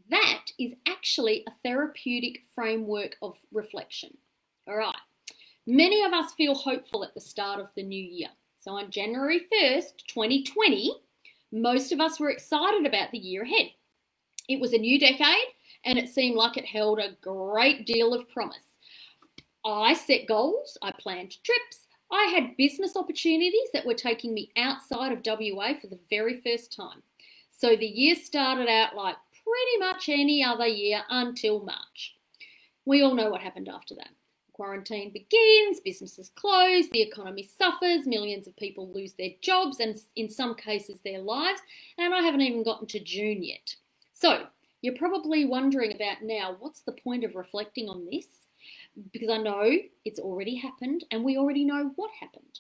that 0.10 0.46
is 0.60 0.74
actually 0.88 1.44
a 1.48 1.52
therapeutic 1.64 2.44
framework 2.54 3.16
of 3.22 3.38
reflection. 3.52 4.16
All 4.68 4.76
right. 4.76 4.96
Many 5.68 6.04
of 6.04 6.14
us 6.14 6.34
feel 6.34 6.54
hopeful 6.54 7.04
at 7.04 7.14
the 7.14 7.22
start 7.22 7.60
of 7.60 7.70
the 7.76 7.84
new 7.84 8.04
year. 8.04 8.30
So 8.60 8.72
on 8.72 8.92
January 8.92 9.42
1st, 9.52 10.06
2020, 10.08 10.96
most 11.52 11.92
of 11.92 12.00
us 12.00 12.20
were 12.20 12.30
excited 12.30 12.86
about 12.86 13.12
the 13.12 13.18
year 13.18 13.44
ahead. 13.44 13.72
It 14.48 14.60
was 14.60 14.74
a 14.74 14.78
new 14.78 15.00
decade 15.00 15.54
and 15.84 15.98
it 15.98 16.10
seemed 16.10 16.36
like 16.36 16.58
it 16.58 16.66
held 16.66 17.00
a 17.00 17.16
great 17.22 17.86
deal 17.86 18.14
of 18.14 18.30
promise. 18.30 18.78
I 19.66 19.94
set 19.94 20.28
goals, 20.28 20.78
I 20.82 20.92
planned 20.92 21.38
trips, 21.44 21.88
I 22.12 22.32
had 22.36 22.58
business 22.58 22.96
opportunities 22.96 23.70
that 23.74 23.86
were 23.86 23.96
taking 23.96 24.34
me 24.34 24.52
outside 24.58 25.12
of 25.12 25.22
WA 25.26 25.74
for 25.80 25.88
the 25.88 26.00
very 26.10 26.42
first 26.42 26.76
time. 26.76 27.02
So 27.50 27.76
the 27.76 27.88
year 27.88 28.16
started 28.16 28.68
out 28.68 28.96
like 28.96 29.16
pretty 29.46 29.80
much 29.80 30.10
any 30.10 30.44
other 30.44 30.68
year 30.68 31.04
until 31.10 31.64
March. 31.64 32.16
We 32.86 33.02
all 33.02 33.16
know 33.16 33.30
what 33.30 33.42
happened 33.42 33.70
after 33.70 33.96
that. 33.96 34.10
Quarantine 34.54 35.12
begins, 35.12 35.82
businesses 35.84 36.32
close, 36.34 36.90
the 36.90 37.02
economy 37.02 37.44
suffers, 37.44 38.08
millions 38.08 38.48
of 38.48 38.56
people 38.56 38.90
lose 38.90 39.14
their 39.14 39.32
jobs 39.42 39.80
and, 39.80 39.98
in 40.16 40.30
some 40.30 40.56
cases, 40.56 41.02
their 41.04 41.20
lives, 41.20 41.60
and 41.98 42.14
I 42.14 42.22
haven't 42.22 42.42
even 42.42 42.64
gotten 42.64 42.88
to 42.88 43.00
June 43.00 43.44
yet. 43.44 43.76
So, 44.14 44.48
you're 44.82 44.96
probably 44.96 45.46
wondering 45.46 45.94
about 45.94 46.22
now 46.22 46.56
what's 46.60 46.82
the 46.82 46.94
point 46.94 47.24
of 47.24 47.36
reflecting 47.36 47.90
on 47.90 48.06
this? 48.10 48.28
Because 49.12 49.30
I 49.30 49.38
know 49.38 49.78
it's 50.06 50.20
already 50.20 50.56
happened 50.56 51.06
and 51.12 51.24
we 51.24 51.38
already 51.38 51.66
know 51.66 51.92
what 51.96 52.12
happened. 52.20 52.60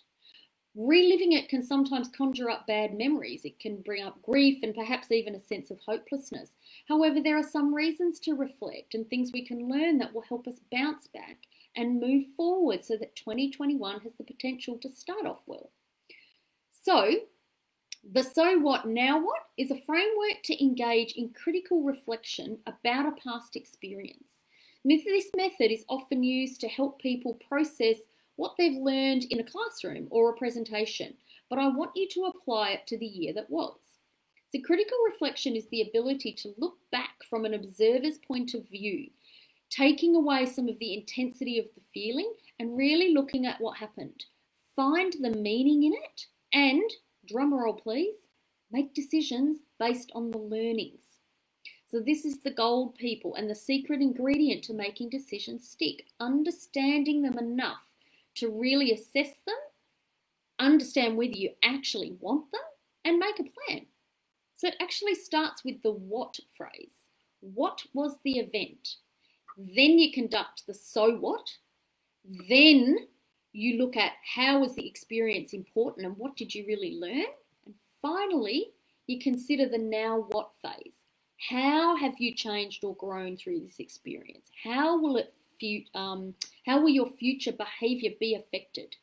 Reliving 0.75 1.31
it 1.31 1.47
can 1.47 1.63
sometimes 1.63 2.09
conjure 2.09 2.49
up 2.49 2.67
bad 2.67 2.97
memories. 2.97 3.45
It 3.45 3.59
can 3.59 3.77
bring 3.77 4.03
up 4.03 4.21
grief 4.21 4.59
and 4.61 4.75
perhaps 4.75 5.09
even 5.09 5.33
a 5.33 5.39
sense 5.39 5.71
of 5.71 5.79
hopelessness. 5.79 6.49
However, 6.89 7.21
there 7.21 7.37
are 7.37 7.43
some 7.43 7.73
reasons 7.73 8.19
to 8.21 8.33
reflect 8.33 8.93
and 8.93 9.09
things 9.09 9.31
we 9.31 9.45
can 9.45 9.69
learn 9.69 9.97
that 9.99 10.13
will 10.13 10.23
help 10.23 10.47
us 10.47 10.59
bounce 10.71 11.07
back 11.07 11.37
and 11.77 12.01
move 12.01 12.25
forward 12.35 12.83
so 12.83 12.97
that 12.97 13.15
2021 13.15 14.01
has 14.01 14.15
the 14.15 14.23
potential 14.25 14.77
to 14.79 14.89
start 14.89 15.25
off 15.25 15.41
well. 15.45 15.71
So, 16.83 17.19
the 18.11 18.23
So 18.23 18.59
What 18.59 18.85
Now 18.85 19.19
What 19.19 19.43
is 19.57 19.71
a 19.71 19.81
framework 19.81 20.43
to 20.43 20.61
engage 20.61 21.13
in 21.13 21.29
critical 21.29 21.83
reflection 21.83 22.59
about 22.67 23.07
a 23.07 23.21
past 23.21 23.55
experience. 23.55 24.29
This 24.83 25.31
method 25.35 25.71
is 25.71 25.85
often 25.89 26.21
used 26.21 26.61
to 26.61 26.67
help 26.67 27.01
people 27.01 27.39
process 27.49 27.97
what 28.35 28.55
they've 28.57 28.77
learned 28.77 29.25
in 29.25 29.39
a 29.39 29.43
classroom 29.43 30.07
or 30.09 30.29
a 30.29 30.37
presentation, 30.37 31.15
but 31.49 31.59
I 31.59 31.67
want 31.67 31.91
you 31.95 32.07
to 32.09 32.25
apply 32.25 32.71
it 32.71 32.87
to 32.87 32.97
the 32.97 33.05
year 33.05 33.33
that 33.33 33.49
was. 33.49 33.77
So, 34.51 34.59
critical 34.61 34.97
reflection 35.05 35.55
is 35.55 35.67
the 35.67 35.81
ability 35.81 36.33
to 36.33 36.53
look 36.57 36.77
back 36.91 37.23
from 37.29 37.45
an 37.45 37.53
observer's 37.53 38.17
point 38.19 38.53
of 38.53 38.69
view 38.69 39.09
taking 39.69 40.15
away 40.15 40.45
some 40.45 40.69
of 40.69 40.77
the 40.79 40.93
intensity 40.93 41.59
of 41.59 41.65
the 41.75 41.81
feeling 41.93 42.31
and 42.59 42.77
really 42.77 43.13
looking 43.13 43.45
at 43.45 43.59
what 43.59 43.77
happened. 43.77 44.25
Find 44.75 45.13
the 45.19 45.31
meaning 45.31 45.83
in 45.83 45.93
it 45.93 46.27
and, 46.53 46.89
drumroll 47.29 47.81
please, 47.81 48.15
make 48.71 48.93
decisions 48.93 49.57
based 49.79 50.11
on 50.15 50.31
the 50.31 50.37
learnings. 50.37 51.01
So, 51.89 51.99
this 51.99 52.25
is 52.25 52.39
the 52.39 52.51
gold, 52.51 52.95
people, 52.95 53.35
and 53.35 53.49
the 53.49 53.55
secret 53.55 54.01
ingredient 54.01 54.63
to 54.65 54.73
making 54.73 55.09
decisions 55.09 55.69
stick. 55.69 56.05
Understanding 56.19 57.21
them 57.21 57.37
enough 57.37 57.84
to 58.35 58.49
really 58.49 58.91
assess 58.93 59.31
them, 59.45 59.55
understand 60.59 61.17
whether 61.17 61.33
you 61.33 61.51
actually 61.63 62.17
want 62.19 62.51
them, 62.51 62.61
and 63.05 63.19
make 63.19 63.39
a 63.39 63.43
plan. 63.43 63.85
So, 64.55 64.67
it 64.69 64.75
actually 64.81 65.15
starts 65.15 65.63
with 65.65 65.81
the 65.83 65.91
what 65.91 66.39
phrase. 66.57 66.95
What 67.41 67.83
was 67.93 68.17
the 68.23 68.39
event? 68.39 68.97
Then 69.57 69.99
you 69.99 70.11
conduct 70.13 70.67
the 70.67 70.73
so 70.75 71.17
what, 71.17 71.49
Then 72.49 72.97
you 73.53 73.77
look 73.77 73.97
at 73.97 74.13
how 74.35 74.59
was 74.59 74.75
the 74.75 74.87
experience 74.87 75.53
important 75.53 76.07
and 76.07 76.17
what 76.17 76.35
did 76.37 76.55
you 76.55 76.65
really 76.67 76.97
learn? 76.99 77.25
And 77.65 77.75
finally, 78.01 78.71
you 79.07 79.19
consider 79.19 79.67
the 79.67 79.79
now 79.79 80.27
what 80.29 80.51
phase. 80.61 80.97
How 81.49 81.97
have 81.97 82.15
you 82.19 82.35
changed 82.35 82.83
or 82.83 82.95
grown 82.95 83.37
through 83.37 83.61
this 83.61 83.79
experience? 83.79 84.49
How 84.63 85.01
will 85.01 85.17
it 85.17 85.33
um, 85.93 86.33
how 86.65 86.81
will 86.81 86.89
your 86.89 87.09
future 87.09 87.51
behavior 87.51 88.11
be 88.19 88.35
affected? 88.35 88.95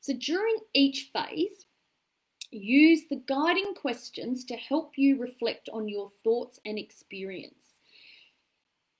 So 0.00 0.12
during 0.12 0.56
each 0.74 1.10
phase, 1.12 1.66
use 2.50 3.02
the 3.10 3.22
guiding 3.26 3.74
questions 3.74 4.44
to 4.44 4.56
help 4.56 4.92
you 4.96 5.20
reflect 5.20 5.68
on 5.72 5.88
your 5.88 6.10
thoughts 6.22 6.60
and 6.64 6.78
experience. 6.78 7.54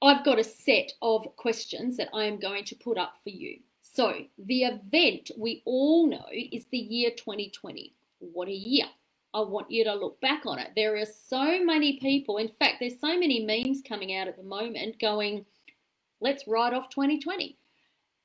I've 0.02 0.24
got 0.24 0.38
a 0.38 0.44
set 0.44 0.92
of 1.00 1.34
questions 1.36 1.96
that 1.96 2.10
I 2.12 2.24
am 2.24 2.38
going 2.38 2.64
to 2.64 2.74
put 2.74 2.98
up 2.98 3.14
for 3.22 3.30
you. 3.30 3.60
So, 3.80 4.12
the 4.36 4.64
event 4.64 5.30
we 5.38 5.62
all 5.64 6.06
know 6.06 6.26
is 6.30 6.66
the 6.70 6.78
year 6.78 7.10
2020. 7.16 7.94
What 8.18 8.48
a 8.48 8.52
year! 8.52 8.86
I 9.32 9.40
want 9.40 9.70
you 9.70 9.84
to 9.84 9.94
look 9.94 10.20
back 10.20 10.44
on 10.46 10.58
it. 10.58 10.70
There 10.76 10.96
are 10.96 11.06
so 11.06 11.62
many 11.64 11.98
people, 11.98 12.38
in 12.38 12.48
fact, 12.48 12.76
there's 12.80 13.00
so 13.00 13.18
many 13.18 13.44
memes 13.44 13.82
coming 13.86 14.14
out 14.14 14.28
at 14.28 14.36
the 14.36 14.42
moment 14.42 14.98
going, 14.98 15.44
let's 16.20 16.46
write 16.46 16.72
off 16.72 16.88
2020. 16.90 17.56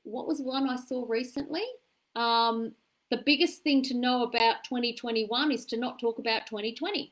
What 0.04 0.28
was 0.28 0.42
one 0.42 0.70
I 0.70 0.78
saw 0.78 1.06
recently? 1.08 1.64
Um, 2.16 2.74
the 3.10 3.22
biggest 3.26 3.62
thing 3.62 3.82
to 3.84 3.94
know 3.94 4.24
about 4.24 4.64
2021 4.64 5.52
is 5.52 5.66
to 5.66 5.78
not 5.78 6.00
talk 6.00 6.20
about 6.20 6.48
2020. 6.48 7.12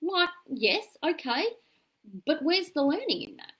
Like, 0.00 0.28
yes, 0.48 0.84
okay, 1.04 1.44
but 2.26 2.42
where's 2.42 2.70
the 2.70 2.82
learning 2.82 3.22
in 3.22 3.36
that? 3.36 3.52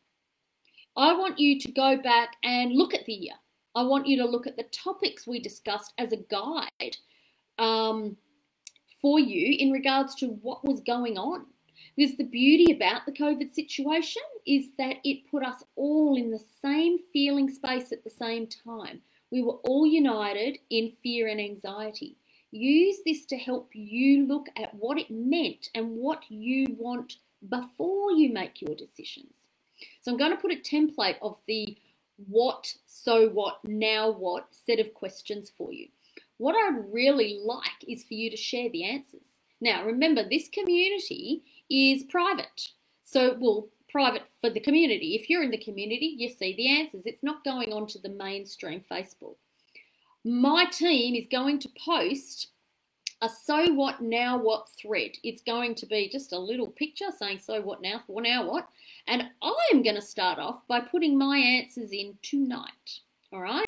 I 0.97 1.13
want 1.17 1.39
you 1.39 1.61
to 1.61 1.73
go 1.73 1.97
back 1.97 2.37
and 2.43 2.73
look 2.73 2.95
at 2.95 3.07
the 3.07 3.13
year. 3.13 3.35
I 3.75 3.83
want 3.83 4.07
you 4.07 4.17
to 4.19 4.25
look 4.25 4.47
at 4.47 4.57
the 4.57 4.65
topics 4.65 5.27
we 5.27 5.39
discussed 5.39 5.95
as 5.99 6.13
a 6.13 6.17
guide 6.17 6.97
um, 7.59 8.17
for 9.01 9.21
you 9.21 9.57
in 9.59 9.71
regards 9.71 10.17
to 10.17 10.31
what 10.43 10.65
was 10.65 10.81
going 10.81 11.17
on. 11.17 11.47
Because 11.97 12.17
the 12.17 12.25
beauty 12.25 12.73
about 12.73 13.07
the 13.07 13.13
COVID 13.13 13.55
situation 13.55 14.23
is 14.49 14.71
that 14.79 14.97
it 15.05 15.31
put 15.31 15.45
us 15.45 15.63
all 15.77 16.17
in 16.17 16.31
the 16.31 16.43
same 16.63 16.99
feeling 17.13 17.51
space 17.51 17.93
at 17.93 18.03
the 18.03 18.11
same 18.11 18.47
time. 18.47 19.03
We 19.31 19.43
were 19.43 19.59
all 19.69 19.87
united 19.87 20.59
in 20.71 20.93
fear 21.03 21.29
and 21.29 21.39
anxiety. 21.39 22.17
Use 22.51 22.97
this 23.05 23.27
to 23.27 23.37
help 23.37 23.69
you 23.75 24.27
look 24.27 24.47
at 24.57 24.75
what 24.75 24.99
it 24.99 25.11
meant 25.11 25.69
and 25.75 25.97
what 25.97 26.23
you 26.31 26.67
want 26.79 27.17
before 27.47 28.13
you 28.13 28.33
make 28.33 28.63
your 28.63 28.75
decisions. 28.75 29.35
So 30.01 30.11
I'm 30.11 30.17
going 30.17 30.31
to 30.31 30.39
put 30.39 30.53
a 30.53 30.57
template 30.57 31.17
of 31.21 31.37
the 31.47 31.77
what, 32.27 32.75
so 32.87 33.29
what, 33.29 33.59
now 33.65 34.11
what 34.11 34.49
set 34.51 34.81
of 34.81 34.95
questions 34.95 35.53
for 35.57 35.73
you. 35.75 35.89
What 36.39 36.55
I'd 36.55 36.91
really 36.91 37.39
like 37.45 37.85
is 37.87 38.03
for 38.05 38.15
you 38.15 38.31
to 38.31 38.37
share 38.37 38.71
the 38.71 38.85
answers. 38.85 39.27
Now, 39.61 39.85
remember, 39.85 40.27
this 40.27 40.49
community 40.49 41.43
is 41.71 42.05
private. 42.05 42.71
So, 43.05 43.37
well, 43.39 43.69
private 43.91 44.23
for 44.41 44.51
the 44.51 44.61
community. 44.61 45.15
If 45.15 45.29
you're 45.29 45.43
in 45.43 45.51
the 45.51 45.59
community, 45.59 46.15
you 46.17 46.29
see 46.29 46.55
the 46.55 46.69
answers. 46.69 47.03
It's 47.07 47.23
not 47.23 47.45
going 47.45 47.73
onto 47.73 48.01
the 48.01 48.09
mainstream 48.09 48.83
Facebook. 48.91 49.37
My 50.25 50.67
team 50.67 51.15
is 51.15 51.27
going 51.31 51.59
to 51.61 51.71
post 51.85 52.49
a 53.21 53.29
so 53.29 53.73
what 53.73 54.01
now 54.01 54.39
what 54.39 54.69
thread. 54.81 55.13
It's 55.25 55.43
going 55.43 55.75
to 55.77 55.87
be 55.87 56.09
just 56.09 56.33
a 56.33 56.39
little 56.39 56.69
picture 56.69 57.07
saying 57.19 57.41
so 57.41 57.61
what 57.61 57.83
now 57.83 58.03
for 58.07 58.21
now 58.21 58.49
what. 58.49 58.69
And 59.07 59.25
I 59.43 59.71
am 59.73 59.83
going 59.83 59.97
to 59.97 60.03
start 60.03 60.39
off 60.39 60.67
by 60.69 60.81
putting 60.81 61.19
my 61.19 61.39
answers 61.39 61.91
in 61.93 62.17
tonight. 62.23 63.01
All 63.33 63.41
right 63.41 63.68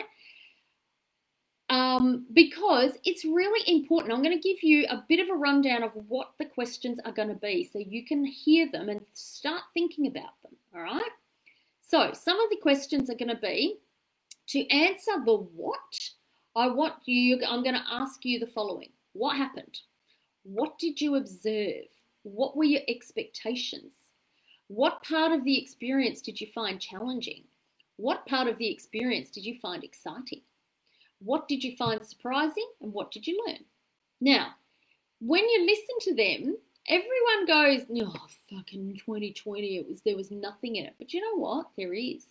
um, 1.71 2.25
because 2.33 2.97
it's 3.05 3.23
really 3.23 3.63
important. 3.73 4.13
I'm 4.13 4.21
going 4.21 4.39
to 4.39 4.47
give 4.47 4.61
you 4.61 4.85
a 4.89 5.03
bit 5.07 5.21
of 5.21 5.29
a 5.29 5.39
rundown 5.39 5.83
of 5.83 5.91
what 6.09 6.33
the 6.37 6.45
questions 6.45 6.99
are 7.05 7.13
going 7.13 7.29
to 7.29 7.35
be 7.35 7.63
so 7.63 7.79
you 7.79 8.05
can 8.05 8.25
hear 8.25 8.69
them 8.69 8.89
and 8.89 8.99
start 9.13 9.61
thinking 9.73 10.07
about 10.07 10.33
them. 10.43 10.51
All 10.75 10.81
right. 10.81 11.01
So, 11.79 12.11
some 12.13 12.39
of 12.41 12.49
the 12.49 12.57
questions 12.57 13.09
are 13.09 13.15
going 13.15 13.29
to 13.29 13.41
be 13.41 13.77
to 14.47 14.67
answer 14.69 15.13
the 15.25 15.37
what, 15.37 15.79
I 16.57 16.67
want 16.67 16.95
you, 17.05 17.39
I'm 17.47 17.63
going 17.63 17.75
to 17.75 17.85
ask 17.89 18.25
you 18.25 18.37
the 18.37 18.47
following 18.47 18.89
What 19.13 19.37
happened? 19.37 19.79
What 20.43 20.77
did 20.77 20.99
you 20.99 21.15
observe? 21.15 21.85
What 22.23 22.57
were 22.57 22.65
your 22.65 22.81
expectations? 22.89 23.93
What 24.67 25.03
part 25.03 25.31
of 25.31 25.45
the 25.45 25.57
experience 25.57 26.21
did 26.21 26.41
you 26.41 26.47
find 26.53 26.81
challenging? 26.81 27.43
What 27.95 28.25
part 28.25 28.47
of 28.47 28.57
the 28.57 28.69
experience 28.69 29.29
did 29.29 29.45
you 29.45 29.57
find 29.61 29.85
exciting? 29.85 30.41
What 31.23 31.47
did 31.47 31.63
you 31.63 31.75
find 31.75 32.03
surprising 32.03 32.67
and 32.81 32.93
what 32.93 33.11
did 33.11 33.27
you 33.27 33.41
learn? 33.45 33.59
Now, 34.19 34.55
when 35.19 35.47
you 35.47 35.65
listen 35.65 35.95
to 36.01 36.15
them, 36.15 36.57
everyone 36.87 37.45
goes, 37.45 37.85
"Oh, 38.01 38.27
fucking 38.49 38.97
2020, 38.97 39.77
it 39.77 39.87
was 39.87 40.01
there 40.01 40.15
was 40.15 40.31
nothing 40.31 40.77
in 40.77 40.85
it." 40.85 40.95
But 40.97 41.13
you 41.13 41.21
know 41.21 41.39
what? 41.39 41.69
There 41.77 41.93
is. 41.93 42.25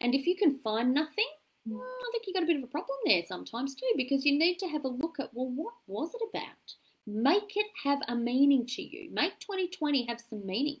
And 0.00 0.14
if 0.14 0.26
you 0.26 0.36
can 0.36 0.58
find 0.58 0.94
nothing, 0.94 1.28
well, 1.66 1.82
I 1.82 2.08
think 2.12 2.26
you 2.26 2.34
got 2.34 2.42
a 2.42 2.46
bit 2.46 2.56
of 2.56 2.62
a 2.64 2.68
problem 2.68 2.98
there 3.04 3.22
sometimes 3.26 3.74
too, 3.74 3.92
because 3.96 4.24
you 4.24 4.38
need 4.38 4.58
to 4.58 4.68
have 4.68 4.84
a 4.84 4.88
look 4.88 5.18
at, 5.18 5.32
well, 5.34 5.48
what 5.48 5.74
was 5.86 6.14
it 6.14 6.22
about? 6.28 6.74
Make 7.06 7.56
it 7.56 7.66
have 7.84 8.00
a 8.08 8.14
meaning 8.14 8.66
to 8.66 8.82
you. 8.82 9.10
Make 9.10 9.38
2020 9.40 10.06
have 10.06 10.20
some 10.20 10.46
meaning. 10.46 10.80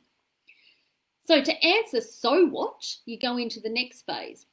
So 1.26 1.42
to 1.42 1.64
answer 1.64 2.00
so 2.00 2.46
what, 2.46 2.96
you 3.06 3.18
go 3.18 3.36
into 3.38 3.60
the 3.60 3.70
next 3.70 4.02
phase. 4.02 4.46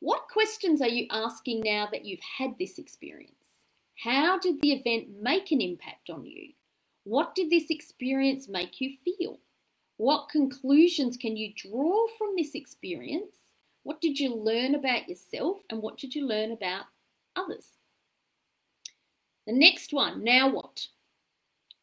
What 0.00 0.28
questions 0.28 0.80
are 0.82 0.88
you 0.88 1.06
asking 1.10 1.62
now 1.64 1.88
that 1.90 2.04
you've 2.04 2.20
had 2.38 2.58
this 2.58 2.78
experience? 2.78 3.32
How 4.02 4.38
did 4.38 4.60
the 4.60 4.72
event 4.72 5.08
make 5.22 5.50
an 5.52 5.60
impact 5.60 6.10
on 6.10 6.26
you? 6.26 6.52
What 7.04 7.34
did 7.34 7.50
this 7.50 7.70
experience 7.70 8.48
make 8.48 8.80
you 8.80 8.96
feel? 9.04 9.38
What 9.96 10.28
conclusions 10.28 11.16
can 11.16 11.36
you 11.36 11.52
draw 11.54 12.06
from 12.18 12.34
this 12.36 12.54
experience? 12.54 13.36
What 13.84 14.00
did 14.00 14.18
you 14.18 14.34
learn 14.34 14.74
about 14.74 15.08
yourself 15.08 15.58
and 15.70 15.80
what 15.80 15.98
did 15.98 16.14
you 16.14 16.26
learn 16.26 16.50
about 16.50 16.86
others? 17.36 17.76
The 19.46 19.52
next 19.52 19.92
one, 19.92 20.24
now 20.24 20.50
what? 20.50 20.88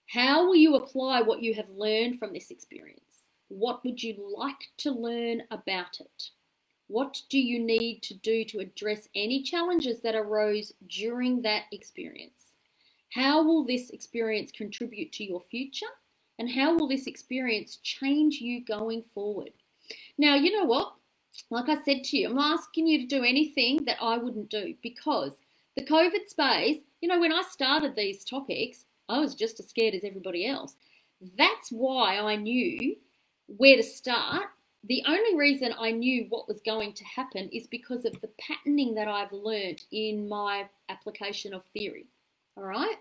How 0.07 0.45
will 0.45 0.55
you 0.55 0.75
apply 0.75 1.21
what 1.21 1.41
you 1.41 1.53
have 1.53 1.69
learned 1.69 2.19
from 2.19 2.33
this 2.33 2.51
experience? 2.51 3.27
What 3.47 3.85
would 3.85 4.01
you 4.01 4.15
like 4.35 4.69
to 4.79 4.91
learn 4.91 5.43
about 5.51 5.99
it? 5.99 6.29
What 6.91 7.21
do 7.29 7.39
you 7.39 7.57
need 7.57 8.03
to 8.03 8.13
do 8.15 8.43
to 8.43 8.59
address 8.59 9.07
any 9.15 9.43
challenges 9.43 10.01
that 10.01 10.13
arose 10.13 10.73
during 10.89 11.41
that 11.43 11.63
experience? 11.71 12.55
How 13.13 13.41
will 13.41 13.63
this 13.63 13.91
experience 13.91 14.51
contribute 14.51 15.13
to 15.13 15.23
your 15.23 15.39
future? 15.39 15.93
And 16.37 16.51
how 16.51 16.75
will 16.75 16.89
this 16.89 17.07
experience 17.07 17.77
change 17.77 18.41
you 18.41 18.65
going 18.65 19.03
forward? 19.13 19.51
Now, 20.17 20.35
you 20.35 20.51
know 20.51 20.65
what? 20.65 20.95
Like 21.49 21.69
I 21.69 21.81
said 21.81 22.03
to 22.03 22.17
you, 22.17 22.29
I'm 22.29 22.37
asking 22.37 22.87
you 22.87 22.99
to 22.99 23.07
do 23.07 23.23
anything 23.23 23.85
that 23.85 23.97
I 24.01 24.17
wouldn't 24.17 24.49
do 24.49 24.75
because 24.83 25.31
the 25.77 25.85
COVID 25.85 26.27
space, 26.27 26.81
you 26.99 27.07
know, 27.07 27.21
when 27.21 27.31
I 27.31 27.43
started 27.49 27.95
these 27.95 28.25
topics, 28.25 28.83
I 29.07 29.19
was 29.19 29.33
just 29.33 29.61
as 29.61 29.69
scared 29.69 29.95
as 29.95 30.03
everybody 30.03 30.45
else. 30.45 30.75
That's 31.37 31.69
why 31.69 32.17
I 32.17 32.35
knew 32.35 32.97
where 33.47 33.77
to 33.77 33.83
start 33.83 34.47
the 34.83 35.03
only 35.07 35.35
reason 35.37 35.73
I 35.77 35.91
knew 35.91 36.25
what 36.29 36.47
was 36.47 36.59
going 36.61 36.93
to 36.93 37.03
happen 37.05 37.49
is 37.49 37.67
because 37.67 38.05
of 38.05 38.19
the 38.21 38.29
patterning 38.39 38.95
that 38.95 39.07
I've 39.07 39.31
learned 39.31 39.81
in 39.91 40.27
my 40.27 40.67
application 40.89 41.53
of 41.53 41.63
theory. 41.65 42.07
All 42.57 42.63
right. 42.63 42.95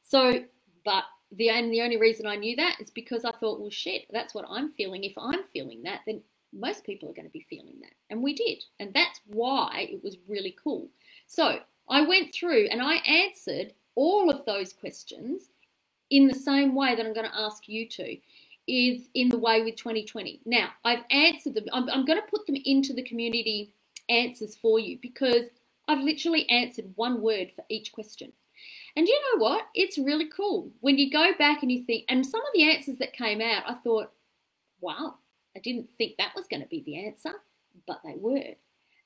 So, 0.00 0.44
but 0.84 1.04
the 1.32 1.50
and 1.50 1.72
the 1.72 1.82
only 1.82 1.96
reason 1.96 2.26
I 2.26 2.36
knew 2.36 2.54
that 2.56 2.76
is 2.80 2.90
because 2.90 3.24
I 3.24 3.32
thought, 3.32 3.60
well, 3.60 3.70
shit, 3.70 4.06
that's 4.12 4.34
what 4.34 4.46
I'm 4.48 4.70
feeling. 4.70 5.04
If 5.04 5.18
I'm 5.18 5.42
feeling 5.52 5.82
that, 5.82 6.00
then 6.06 6.22
most 6.52 6.84
people 6.84 7.08
are 7.08 7.14
going 7.14 7.26
to 7.26 7.32
be 7.32 7.46
feeling 7.50 7.80
that, 7.80 7.92
and 8.10 8.22
we 8.22 8.34
did, 8.34 8.62
and 8.78 8.94
that's 8.94 9.20
why 9.26 9.88
it 9.90 10.04
was 10.04 10.18
really 10.28 10.56
cool. 10.62 10.88
So 11.26 11.58
I 11.88 12.02
went 12.02 12.32
through 12.32 12.68
and 12.70 12.80
I 12.80 12.94
answered 12.96 13.72
all 13.96 14.30
of 14.30 14.44
those 14.44 14.72
questions 14.72 15.50
in 16.10 16.28
the 16.28 16.34
same 16.34 16.74
way 16.74 16.94
that 16.94 17.04
I'm 17.04 17.14
going 17.14 17.28
to 17.28 17.36
ask 17.38 17.68
you 17.68 17.88
to 17.88 18.16
is 18.66 19.08
in 19.14 19.28
the 19.28 19.38
way 19.38 19.62
with 19.62 19.76
2020. 19.76 20.40
Now, 20.44 20.70
I've 20.84 21.04
answered 21.10 21.54
them. 21.54 21.64
I'm, 21.72 21.88
I'm 21.90 22.04
going 22.04 22.20
to 22.20 22.30
put 22.30 22.46
them 22.46 22.56
into 22.64 22.92
the 22.92 23.02
community 23.02 23.74
answers 24.08 24.54
for 24.54 24.78
you 24.78 24.98
because 25.00 25.44
I've 25.88 26.02
literally 26.02 26.48
answered 26.48 26.92
one 26.96 27.20
word 27.20 27.48
for 27.54 27.64
each 27.68 27.92
question. 27.92 28.32
And 28.96 29.06
you 29.08 29.20
know 29.20 29.42
what? 29.42 29.64
It's 29.74 29.98
really 29.98 30.28
cool. 30.28 30.70
When 30.80 30.98
you 30.98 31.10
go 31.10 31.32
back 31.38 31.62
and 31.62 31.70
you 31.70 31.84
think, 31.84 32.04
and 32.08 32.24
some 32.24 32.40
of 32.40 32.52
the 32.54 32.70
answers 32.70 32.98
that 32.98 33.12
came 33.12 33.40
out, 33.40 33.64
I 33.66 33.74
thought, 33.74 34.12
wow, 34.80 35.16
I 35.56 35.60
didn't 35.60 35.88
think 35.98 36.16
that 36.16 36.34
was 36.34 36.46
going 36.46 36.62
to 36.62 36.68
be 36.68 36.82
the 36.86 37.06
answer, 37.06 37.32
but 37.86 38.00
they 38.04 38.14
were. 38.16 38.54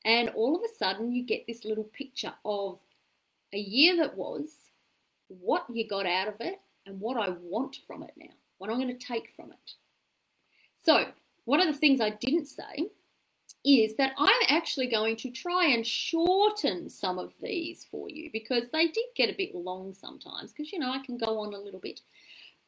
And 0.05 0.29
all 0.31 0.55
of 0.55 0.63
a 0.63 0.75
sudden, 0.79 1.13
you 1.13 1.25
get 1.25 1.47
this 1.47 1.65
little 1.65 1.85
picture 1.85 2.35
of 2.45 2.79
a 3.53 3.59
year 3.59 3.97
that 3.97 4.17
was, 4.17 4.51
what 5.29 5.67
you 5.73 5.89
got 5.89 6.07
out 6.07 6.29
of 6.29 6.35
it, 6.41 6.61
and 6.87 7.01
what 7.01 7.17
I 7.17 7.31
want 7.31 7.79
from 7.87 8.03
it 8.03 8.13
now 8.17 8.33
what 8.59 8.71
I'm 8.71 8.81
going 8.81 8.97
to 8.97 9.07
take 9.07 9.31
from 9.35 9.53
it. 9.53 9.73
So, 10.85 11.07
one 11.45 11.61
of 11.61 11.67
the 11.67 11.79
things 11.79 12.01
I 12.01 12.11
didn't 12.11 12.47
say 12.47 12.91
is 13.65 13.97
that 13.97 14.13
I'm 14.19 14.43
actually 14.49 14.87
going 14.87 15.17
to 15.17 15.31
try 15.31 15.67
and 15.67 15.87
shorten 15.87 16.89
some 16.89 17.19
of 17.19 17.33
these 17.43 17.87
for 17.91 18.09
you 18.09 18.31
because 18.33 18.65
they 18.73 18.89
did 18.89 19.07
get 19.17 19.31
a 19.31 19.37
bit 19.37 19.55
long 19.55 19.95
sometimes 19.95 20.53
because 20.53 20.73
you 20.73 20.79
know 20.79 20.91
I 20.91 21.05
can 21.05 21.19
go 21.19 21.41
on 21.41 21.55
a 21.55 21.59
little 21.59 21.81
bit. 21.81 22.01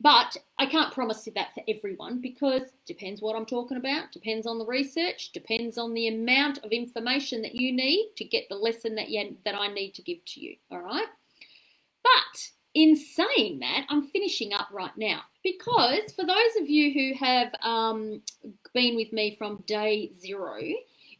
But 0.03 0.35
I 0.59 0.65
can't 0.65 0.95
promise 0.95 1.27
you 1.27 1.33
that 1.35 1.53
for 1.53 1.63
everyone 1.69 2.23
because 2.23 2.63
depends 2.87 3.21
what 3.21 3.37
I'm 3.37 3.45
talking 3.45 3.77
about, 3.77 4.13
depends 4.13 4.47
on 4.47 4.59
the 4.59 4.65
research, 4.65 5.31
depends 5.33 5.77
on 5.77 5.93
the 5.93 6.09
amount 6.09 6.59
of 6.65 6.71
information 6.71 7.43
that 7.43 7.55
you 7.55 7.71
need 7.71 8.13
to 8.17 8.25
get 8.25 8.49
the 8.49 8.55
lesson 8.55 8.95
that 8.95 9.11
you, 9.11 9.37
that 9.45 9.55
I 9.55 9.69
need 9.69 9.93
to 9.95 10.03
give 10.03 10.25
to 10.25 10.41
you. 10.41 10.57
All 10.71 10.81
right. 10.81 11.07
But 12.03 12.51
in 12.75 12.97
saying 12.97 13.61
that, 13.61 13.87
I'm 13.89 14.07
finishing 14.09 14.53
up 14.53 14.69
right 14.73 14.97
now 14.97 15.23
because 15.43 16.13
for 16.13 16.25
those 16.25 16.57
of 16.61 16.69
you 16.69 16.93
who 16.93 17.25
have 17.25 17.55
um, 17.63 18.23
been 18.75 18.97
with 18.97 19.13
me 19.13 19.35
from 19.37 19.63
day 19.67 20.13
zero, 20.21 20.59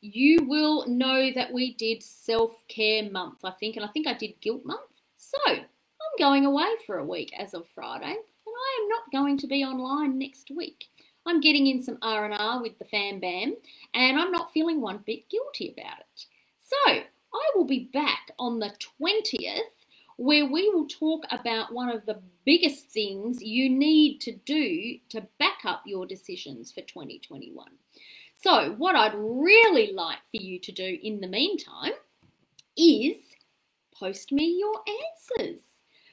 you 0.01 0.45
will 0.47 0.87
know 0.87 1.31
that 1.33 1.53
we 1.53 1.75
did 1.75 2.03
self 2.03 2.67
care 2.69 3.11
month, 3.11 3.45
I 3.45 3.51
think, 3.51 3.77
and 3.77 3.85
I 3.85 3.89
think 3.89 4.07
I 4.07 4.15
did 4.15 4.41
guilt 4.41 4.65
month. 4.65 4.81
So 5.17 5.39
I'm 5.47 6.19
going 6.19 6.47
away 6.47 6.69
for 6.87 6.99
a 6.99 7.05
week 7.05 7.33
as 7.39 7.53
of 7.55 7.67
Friday, 7.75 8.05
and 8.07 8.15
I 8.47 8.83
am 8.83 8.89
not 8.89 9.13
going 9.13 9.37
to 9.39 9.47
be 9.47 9.65
online 9.65 10.19
next 10.19 10.51
week. 10.57 10.87
I'm 11.27 11.41
getting 11.41 11.67
in 11.67 11.83
some 11.83 11.99
R 12.01 12.25
and 12.25 12.35
R 12.35 12.63
with 12.63 12.79
the 12.79 12.87
Fam 12.87 13.21
Bam, 13.21 13.57
and 13.95 14.19
I'm 14.19 14.33
not 14.33 14.53
feeling 14.53 14.81
one 14.81 15.01
bit 15.05 15.29
guilty 15.29 15.75
about 15.77 16.01
it. 16.01 16.27
So 16.59 16.77
I 17.35 17.51
will 17.55 17.67
be 17.67 17.91
back 17.93 18.31
on 18.39 18.59
the 18.59 18.73
20th 19.03 19.80
where 20.21 20.45
we 20.45 20.69
will 20.69 20.87
talk 20.87 21.25
about 21.31 21.73
one 21.73 21.89
of 21.89 22.05
the 22.05 22.21
biggest 22.45 22.91
things 22.91 23.41
you 23.41 23.71
need 23.71 24.21
to 24.21 24.31
do 24.45 24.99
to 25.09 25.27
back 25.39 25.61
up 25.65 25.81
your 25.87 26.05
decisions 26.05 26.71
for 26.71 26.83
2021. 26.83 27.67
So, 28.43 28.73
what 28.77 28.95
I'd 28.95 29.15
really 29.15 29.93
like 29.95 30.19
for 30.31 30.37
you 30.37 30.59
to 30.61 30.73
do 30.73 30.99
in 31.03 31.23
the 31.23 31.27
meantime 31.27 31.93
is 32.77 33.17
post 33.99 34.31
me 34.31 34.59
your 34.59 34.83
answers 35.39 35.63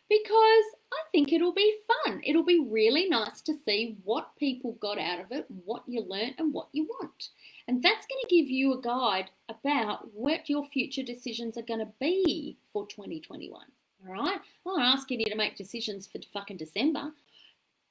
because 0.09 0.65
I 0.93 1.03
think 1.11 1.33
it'll 1.33 1.53
be 1.53 1.75
fun. 2.05 2.21
It'll 2.25 2.45
be 2.45 2.65
really 2.65 3.09
nice 3.09 3.41
to 3.41 3.55
see 3.65 3.97
what 4.05 4.37
people 4.39 4.77
got 4.79 4.97
out 4.97 5.19
of 5.19 5.33
it, 5.33 5.47
what 5.65 5.83
you 5.85 6.01
learnt, 6.07 6.35
and 6.37 6.53
what 6.53 6.69
you 6.71 6.85
want. 6.85 7.31
And 7.67 7.83
that's 7.83 8.07
going 8.07 8.21
to 8.21 8.35
give 8.35 8.49
you 8.49 8.73
a 8.73 8.81
guide 8.81 9.31
about 9.49 10.13
what 10.13 10.49
your 10.49 10.63
future 10.63 11.03
decisions 11.03 11.57
are 11.57 11.61
going 11.61 11.81
to 11.81 11.91
be 11.99 12.57
for 12.71 12.87
2021. 12.87 13.65
All 14.05 14.13
right? 14.13 14.39
I'm 14.65 14.77
not 14.77 14.93
asking 14.97 15.21
you 15.21 15.25
to 15.27 15.35
make 15.35 15.55
decisions 15.55 16.07
for 16.07 16.19
fucking 16.33 16.57
December. 16.57 17.11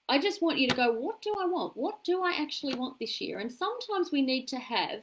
I 0.08 0.18
just 0.20 0.40
want 0.40 0.58
you 0.58 0.68
to 0.68 0.76
go, 0.76 0.92
what 0.92 1.20
do 1.20 1.34
I 1.38 1.46
want? 1.46 1.76
What 1.76 2.04
do 2.04 2.22
I 2.22 2.34
actually 2.40 2.74
want 2.74 2.98
this 2.98 3.20
year? 3.20 3.40
And 3.40 3.50
sometimes 3.50 4.12
we 4.12 4.22
need 4.22 4.46
to 4.48 4.58
have 4.58 5.02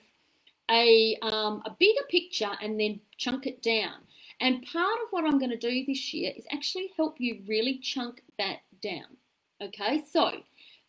a, 0.71 1.17
um, 1.21 1.61
a 1.65 1.75
bigger 1.77 2.03
picture 2.09 2.51
and 2.61 2.79
then 2.79 3.01
chunk 3.17 3.45
it 3.45 3.61
down. 3.61 3.95
And 4.39 4.65
part 4.65 4.97
of 5.03 5.09
what 5.11 5.25
I'm 5.25 5.39
going 5.39 5.51
to 5.51 5.57
do 5.57 5.85
this 5.85 6.13
year 6.13 6.31
is 6.35 6.45
actually 6.51 6.91
help 6.95 7.19
you 7.19 7.41
really 7.47 7.79
chunk 7.79 8.21
that 8.39 8.59
down. 8.81 9.17
Okay, 9.61 10.01
so 10.09 10.31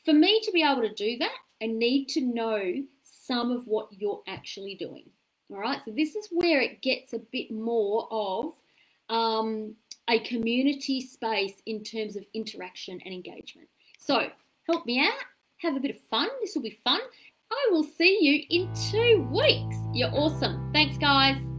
for 0.05 0.13
me 0.13 0.41
to 0.41 0.53
be 0.53 0.63
able 0.63 0.83
to 0.83 0.95
do 0.95 1.19
that, 1.19 1.37
I 1.63 1.67
need 1.67 2.09
to 2.11 2.21
know 2.21 2.83
some 3.03 3.51
of 3.51 3.67
what 3.67 3.89
you're 3.91 4.23
actually 4.27 4.75
doing. 4.75 5.05
All 5.51 5.59
right, 5.59 5.81
so 5.85 5.91
this 5.91 6.15
is 6.15 6.29
where 6.31 6.61
it 6.61 6.83
gets 6.83 7.13
a 7.13 7.19
bit 7.19 7.51
more 7.51 8.09
of 8.11 8.55
um, 9.09 9.75
a 10.09 10.19
community 10.21 11.01
space 11.01 11.63
in 11.67 11.83
terms 11.83 12.17
of 12.17 12.25
interaction 12.35 13.01
and 13.05 13.15
engagement. 13.15 13.69
So 13.99 14.29
help 14.69 14.87
me 14.87 15.01
out, 15.01 15.13
have 15.59 15.77
a 15.77 15.81
bit 15.81 15.91
of 15.91 16.01
fun. 16.11 16.29
This 16.41 16.55
will 16.55 16.63
be 16.63 16.79
fun. 16.85 17.01
I 17.51 17.69
will 17.71 17.85
see 17.85 18.19
you 18.21 18.45
in 18.51 18.75
two 18.91 19.27
weeks. 19.31 19.77
You're 19.93 20.13
awesome. 20.13 20.71
Thanks, 20.73 20.99
guys. 20.99 21.54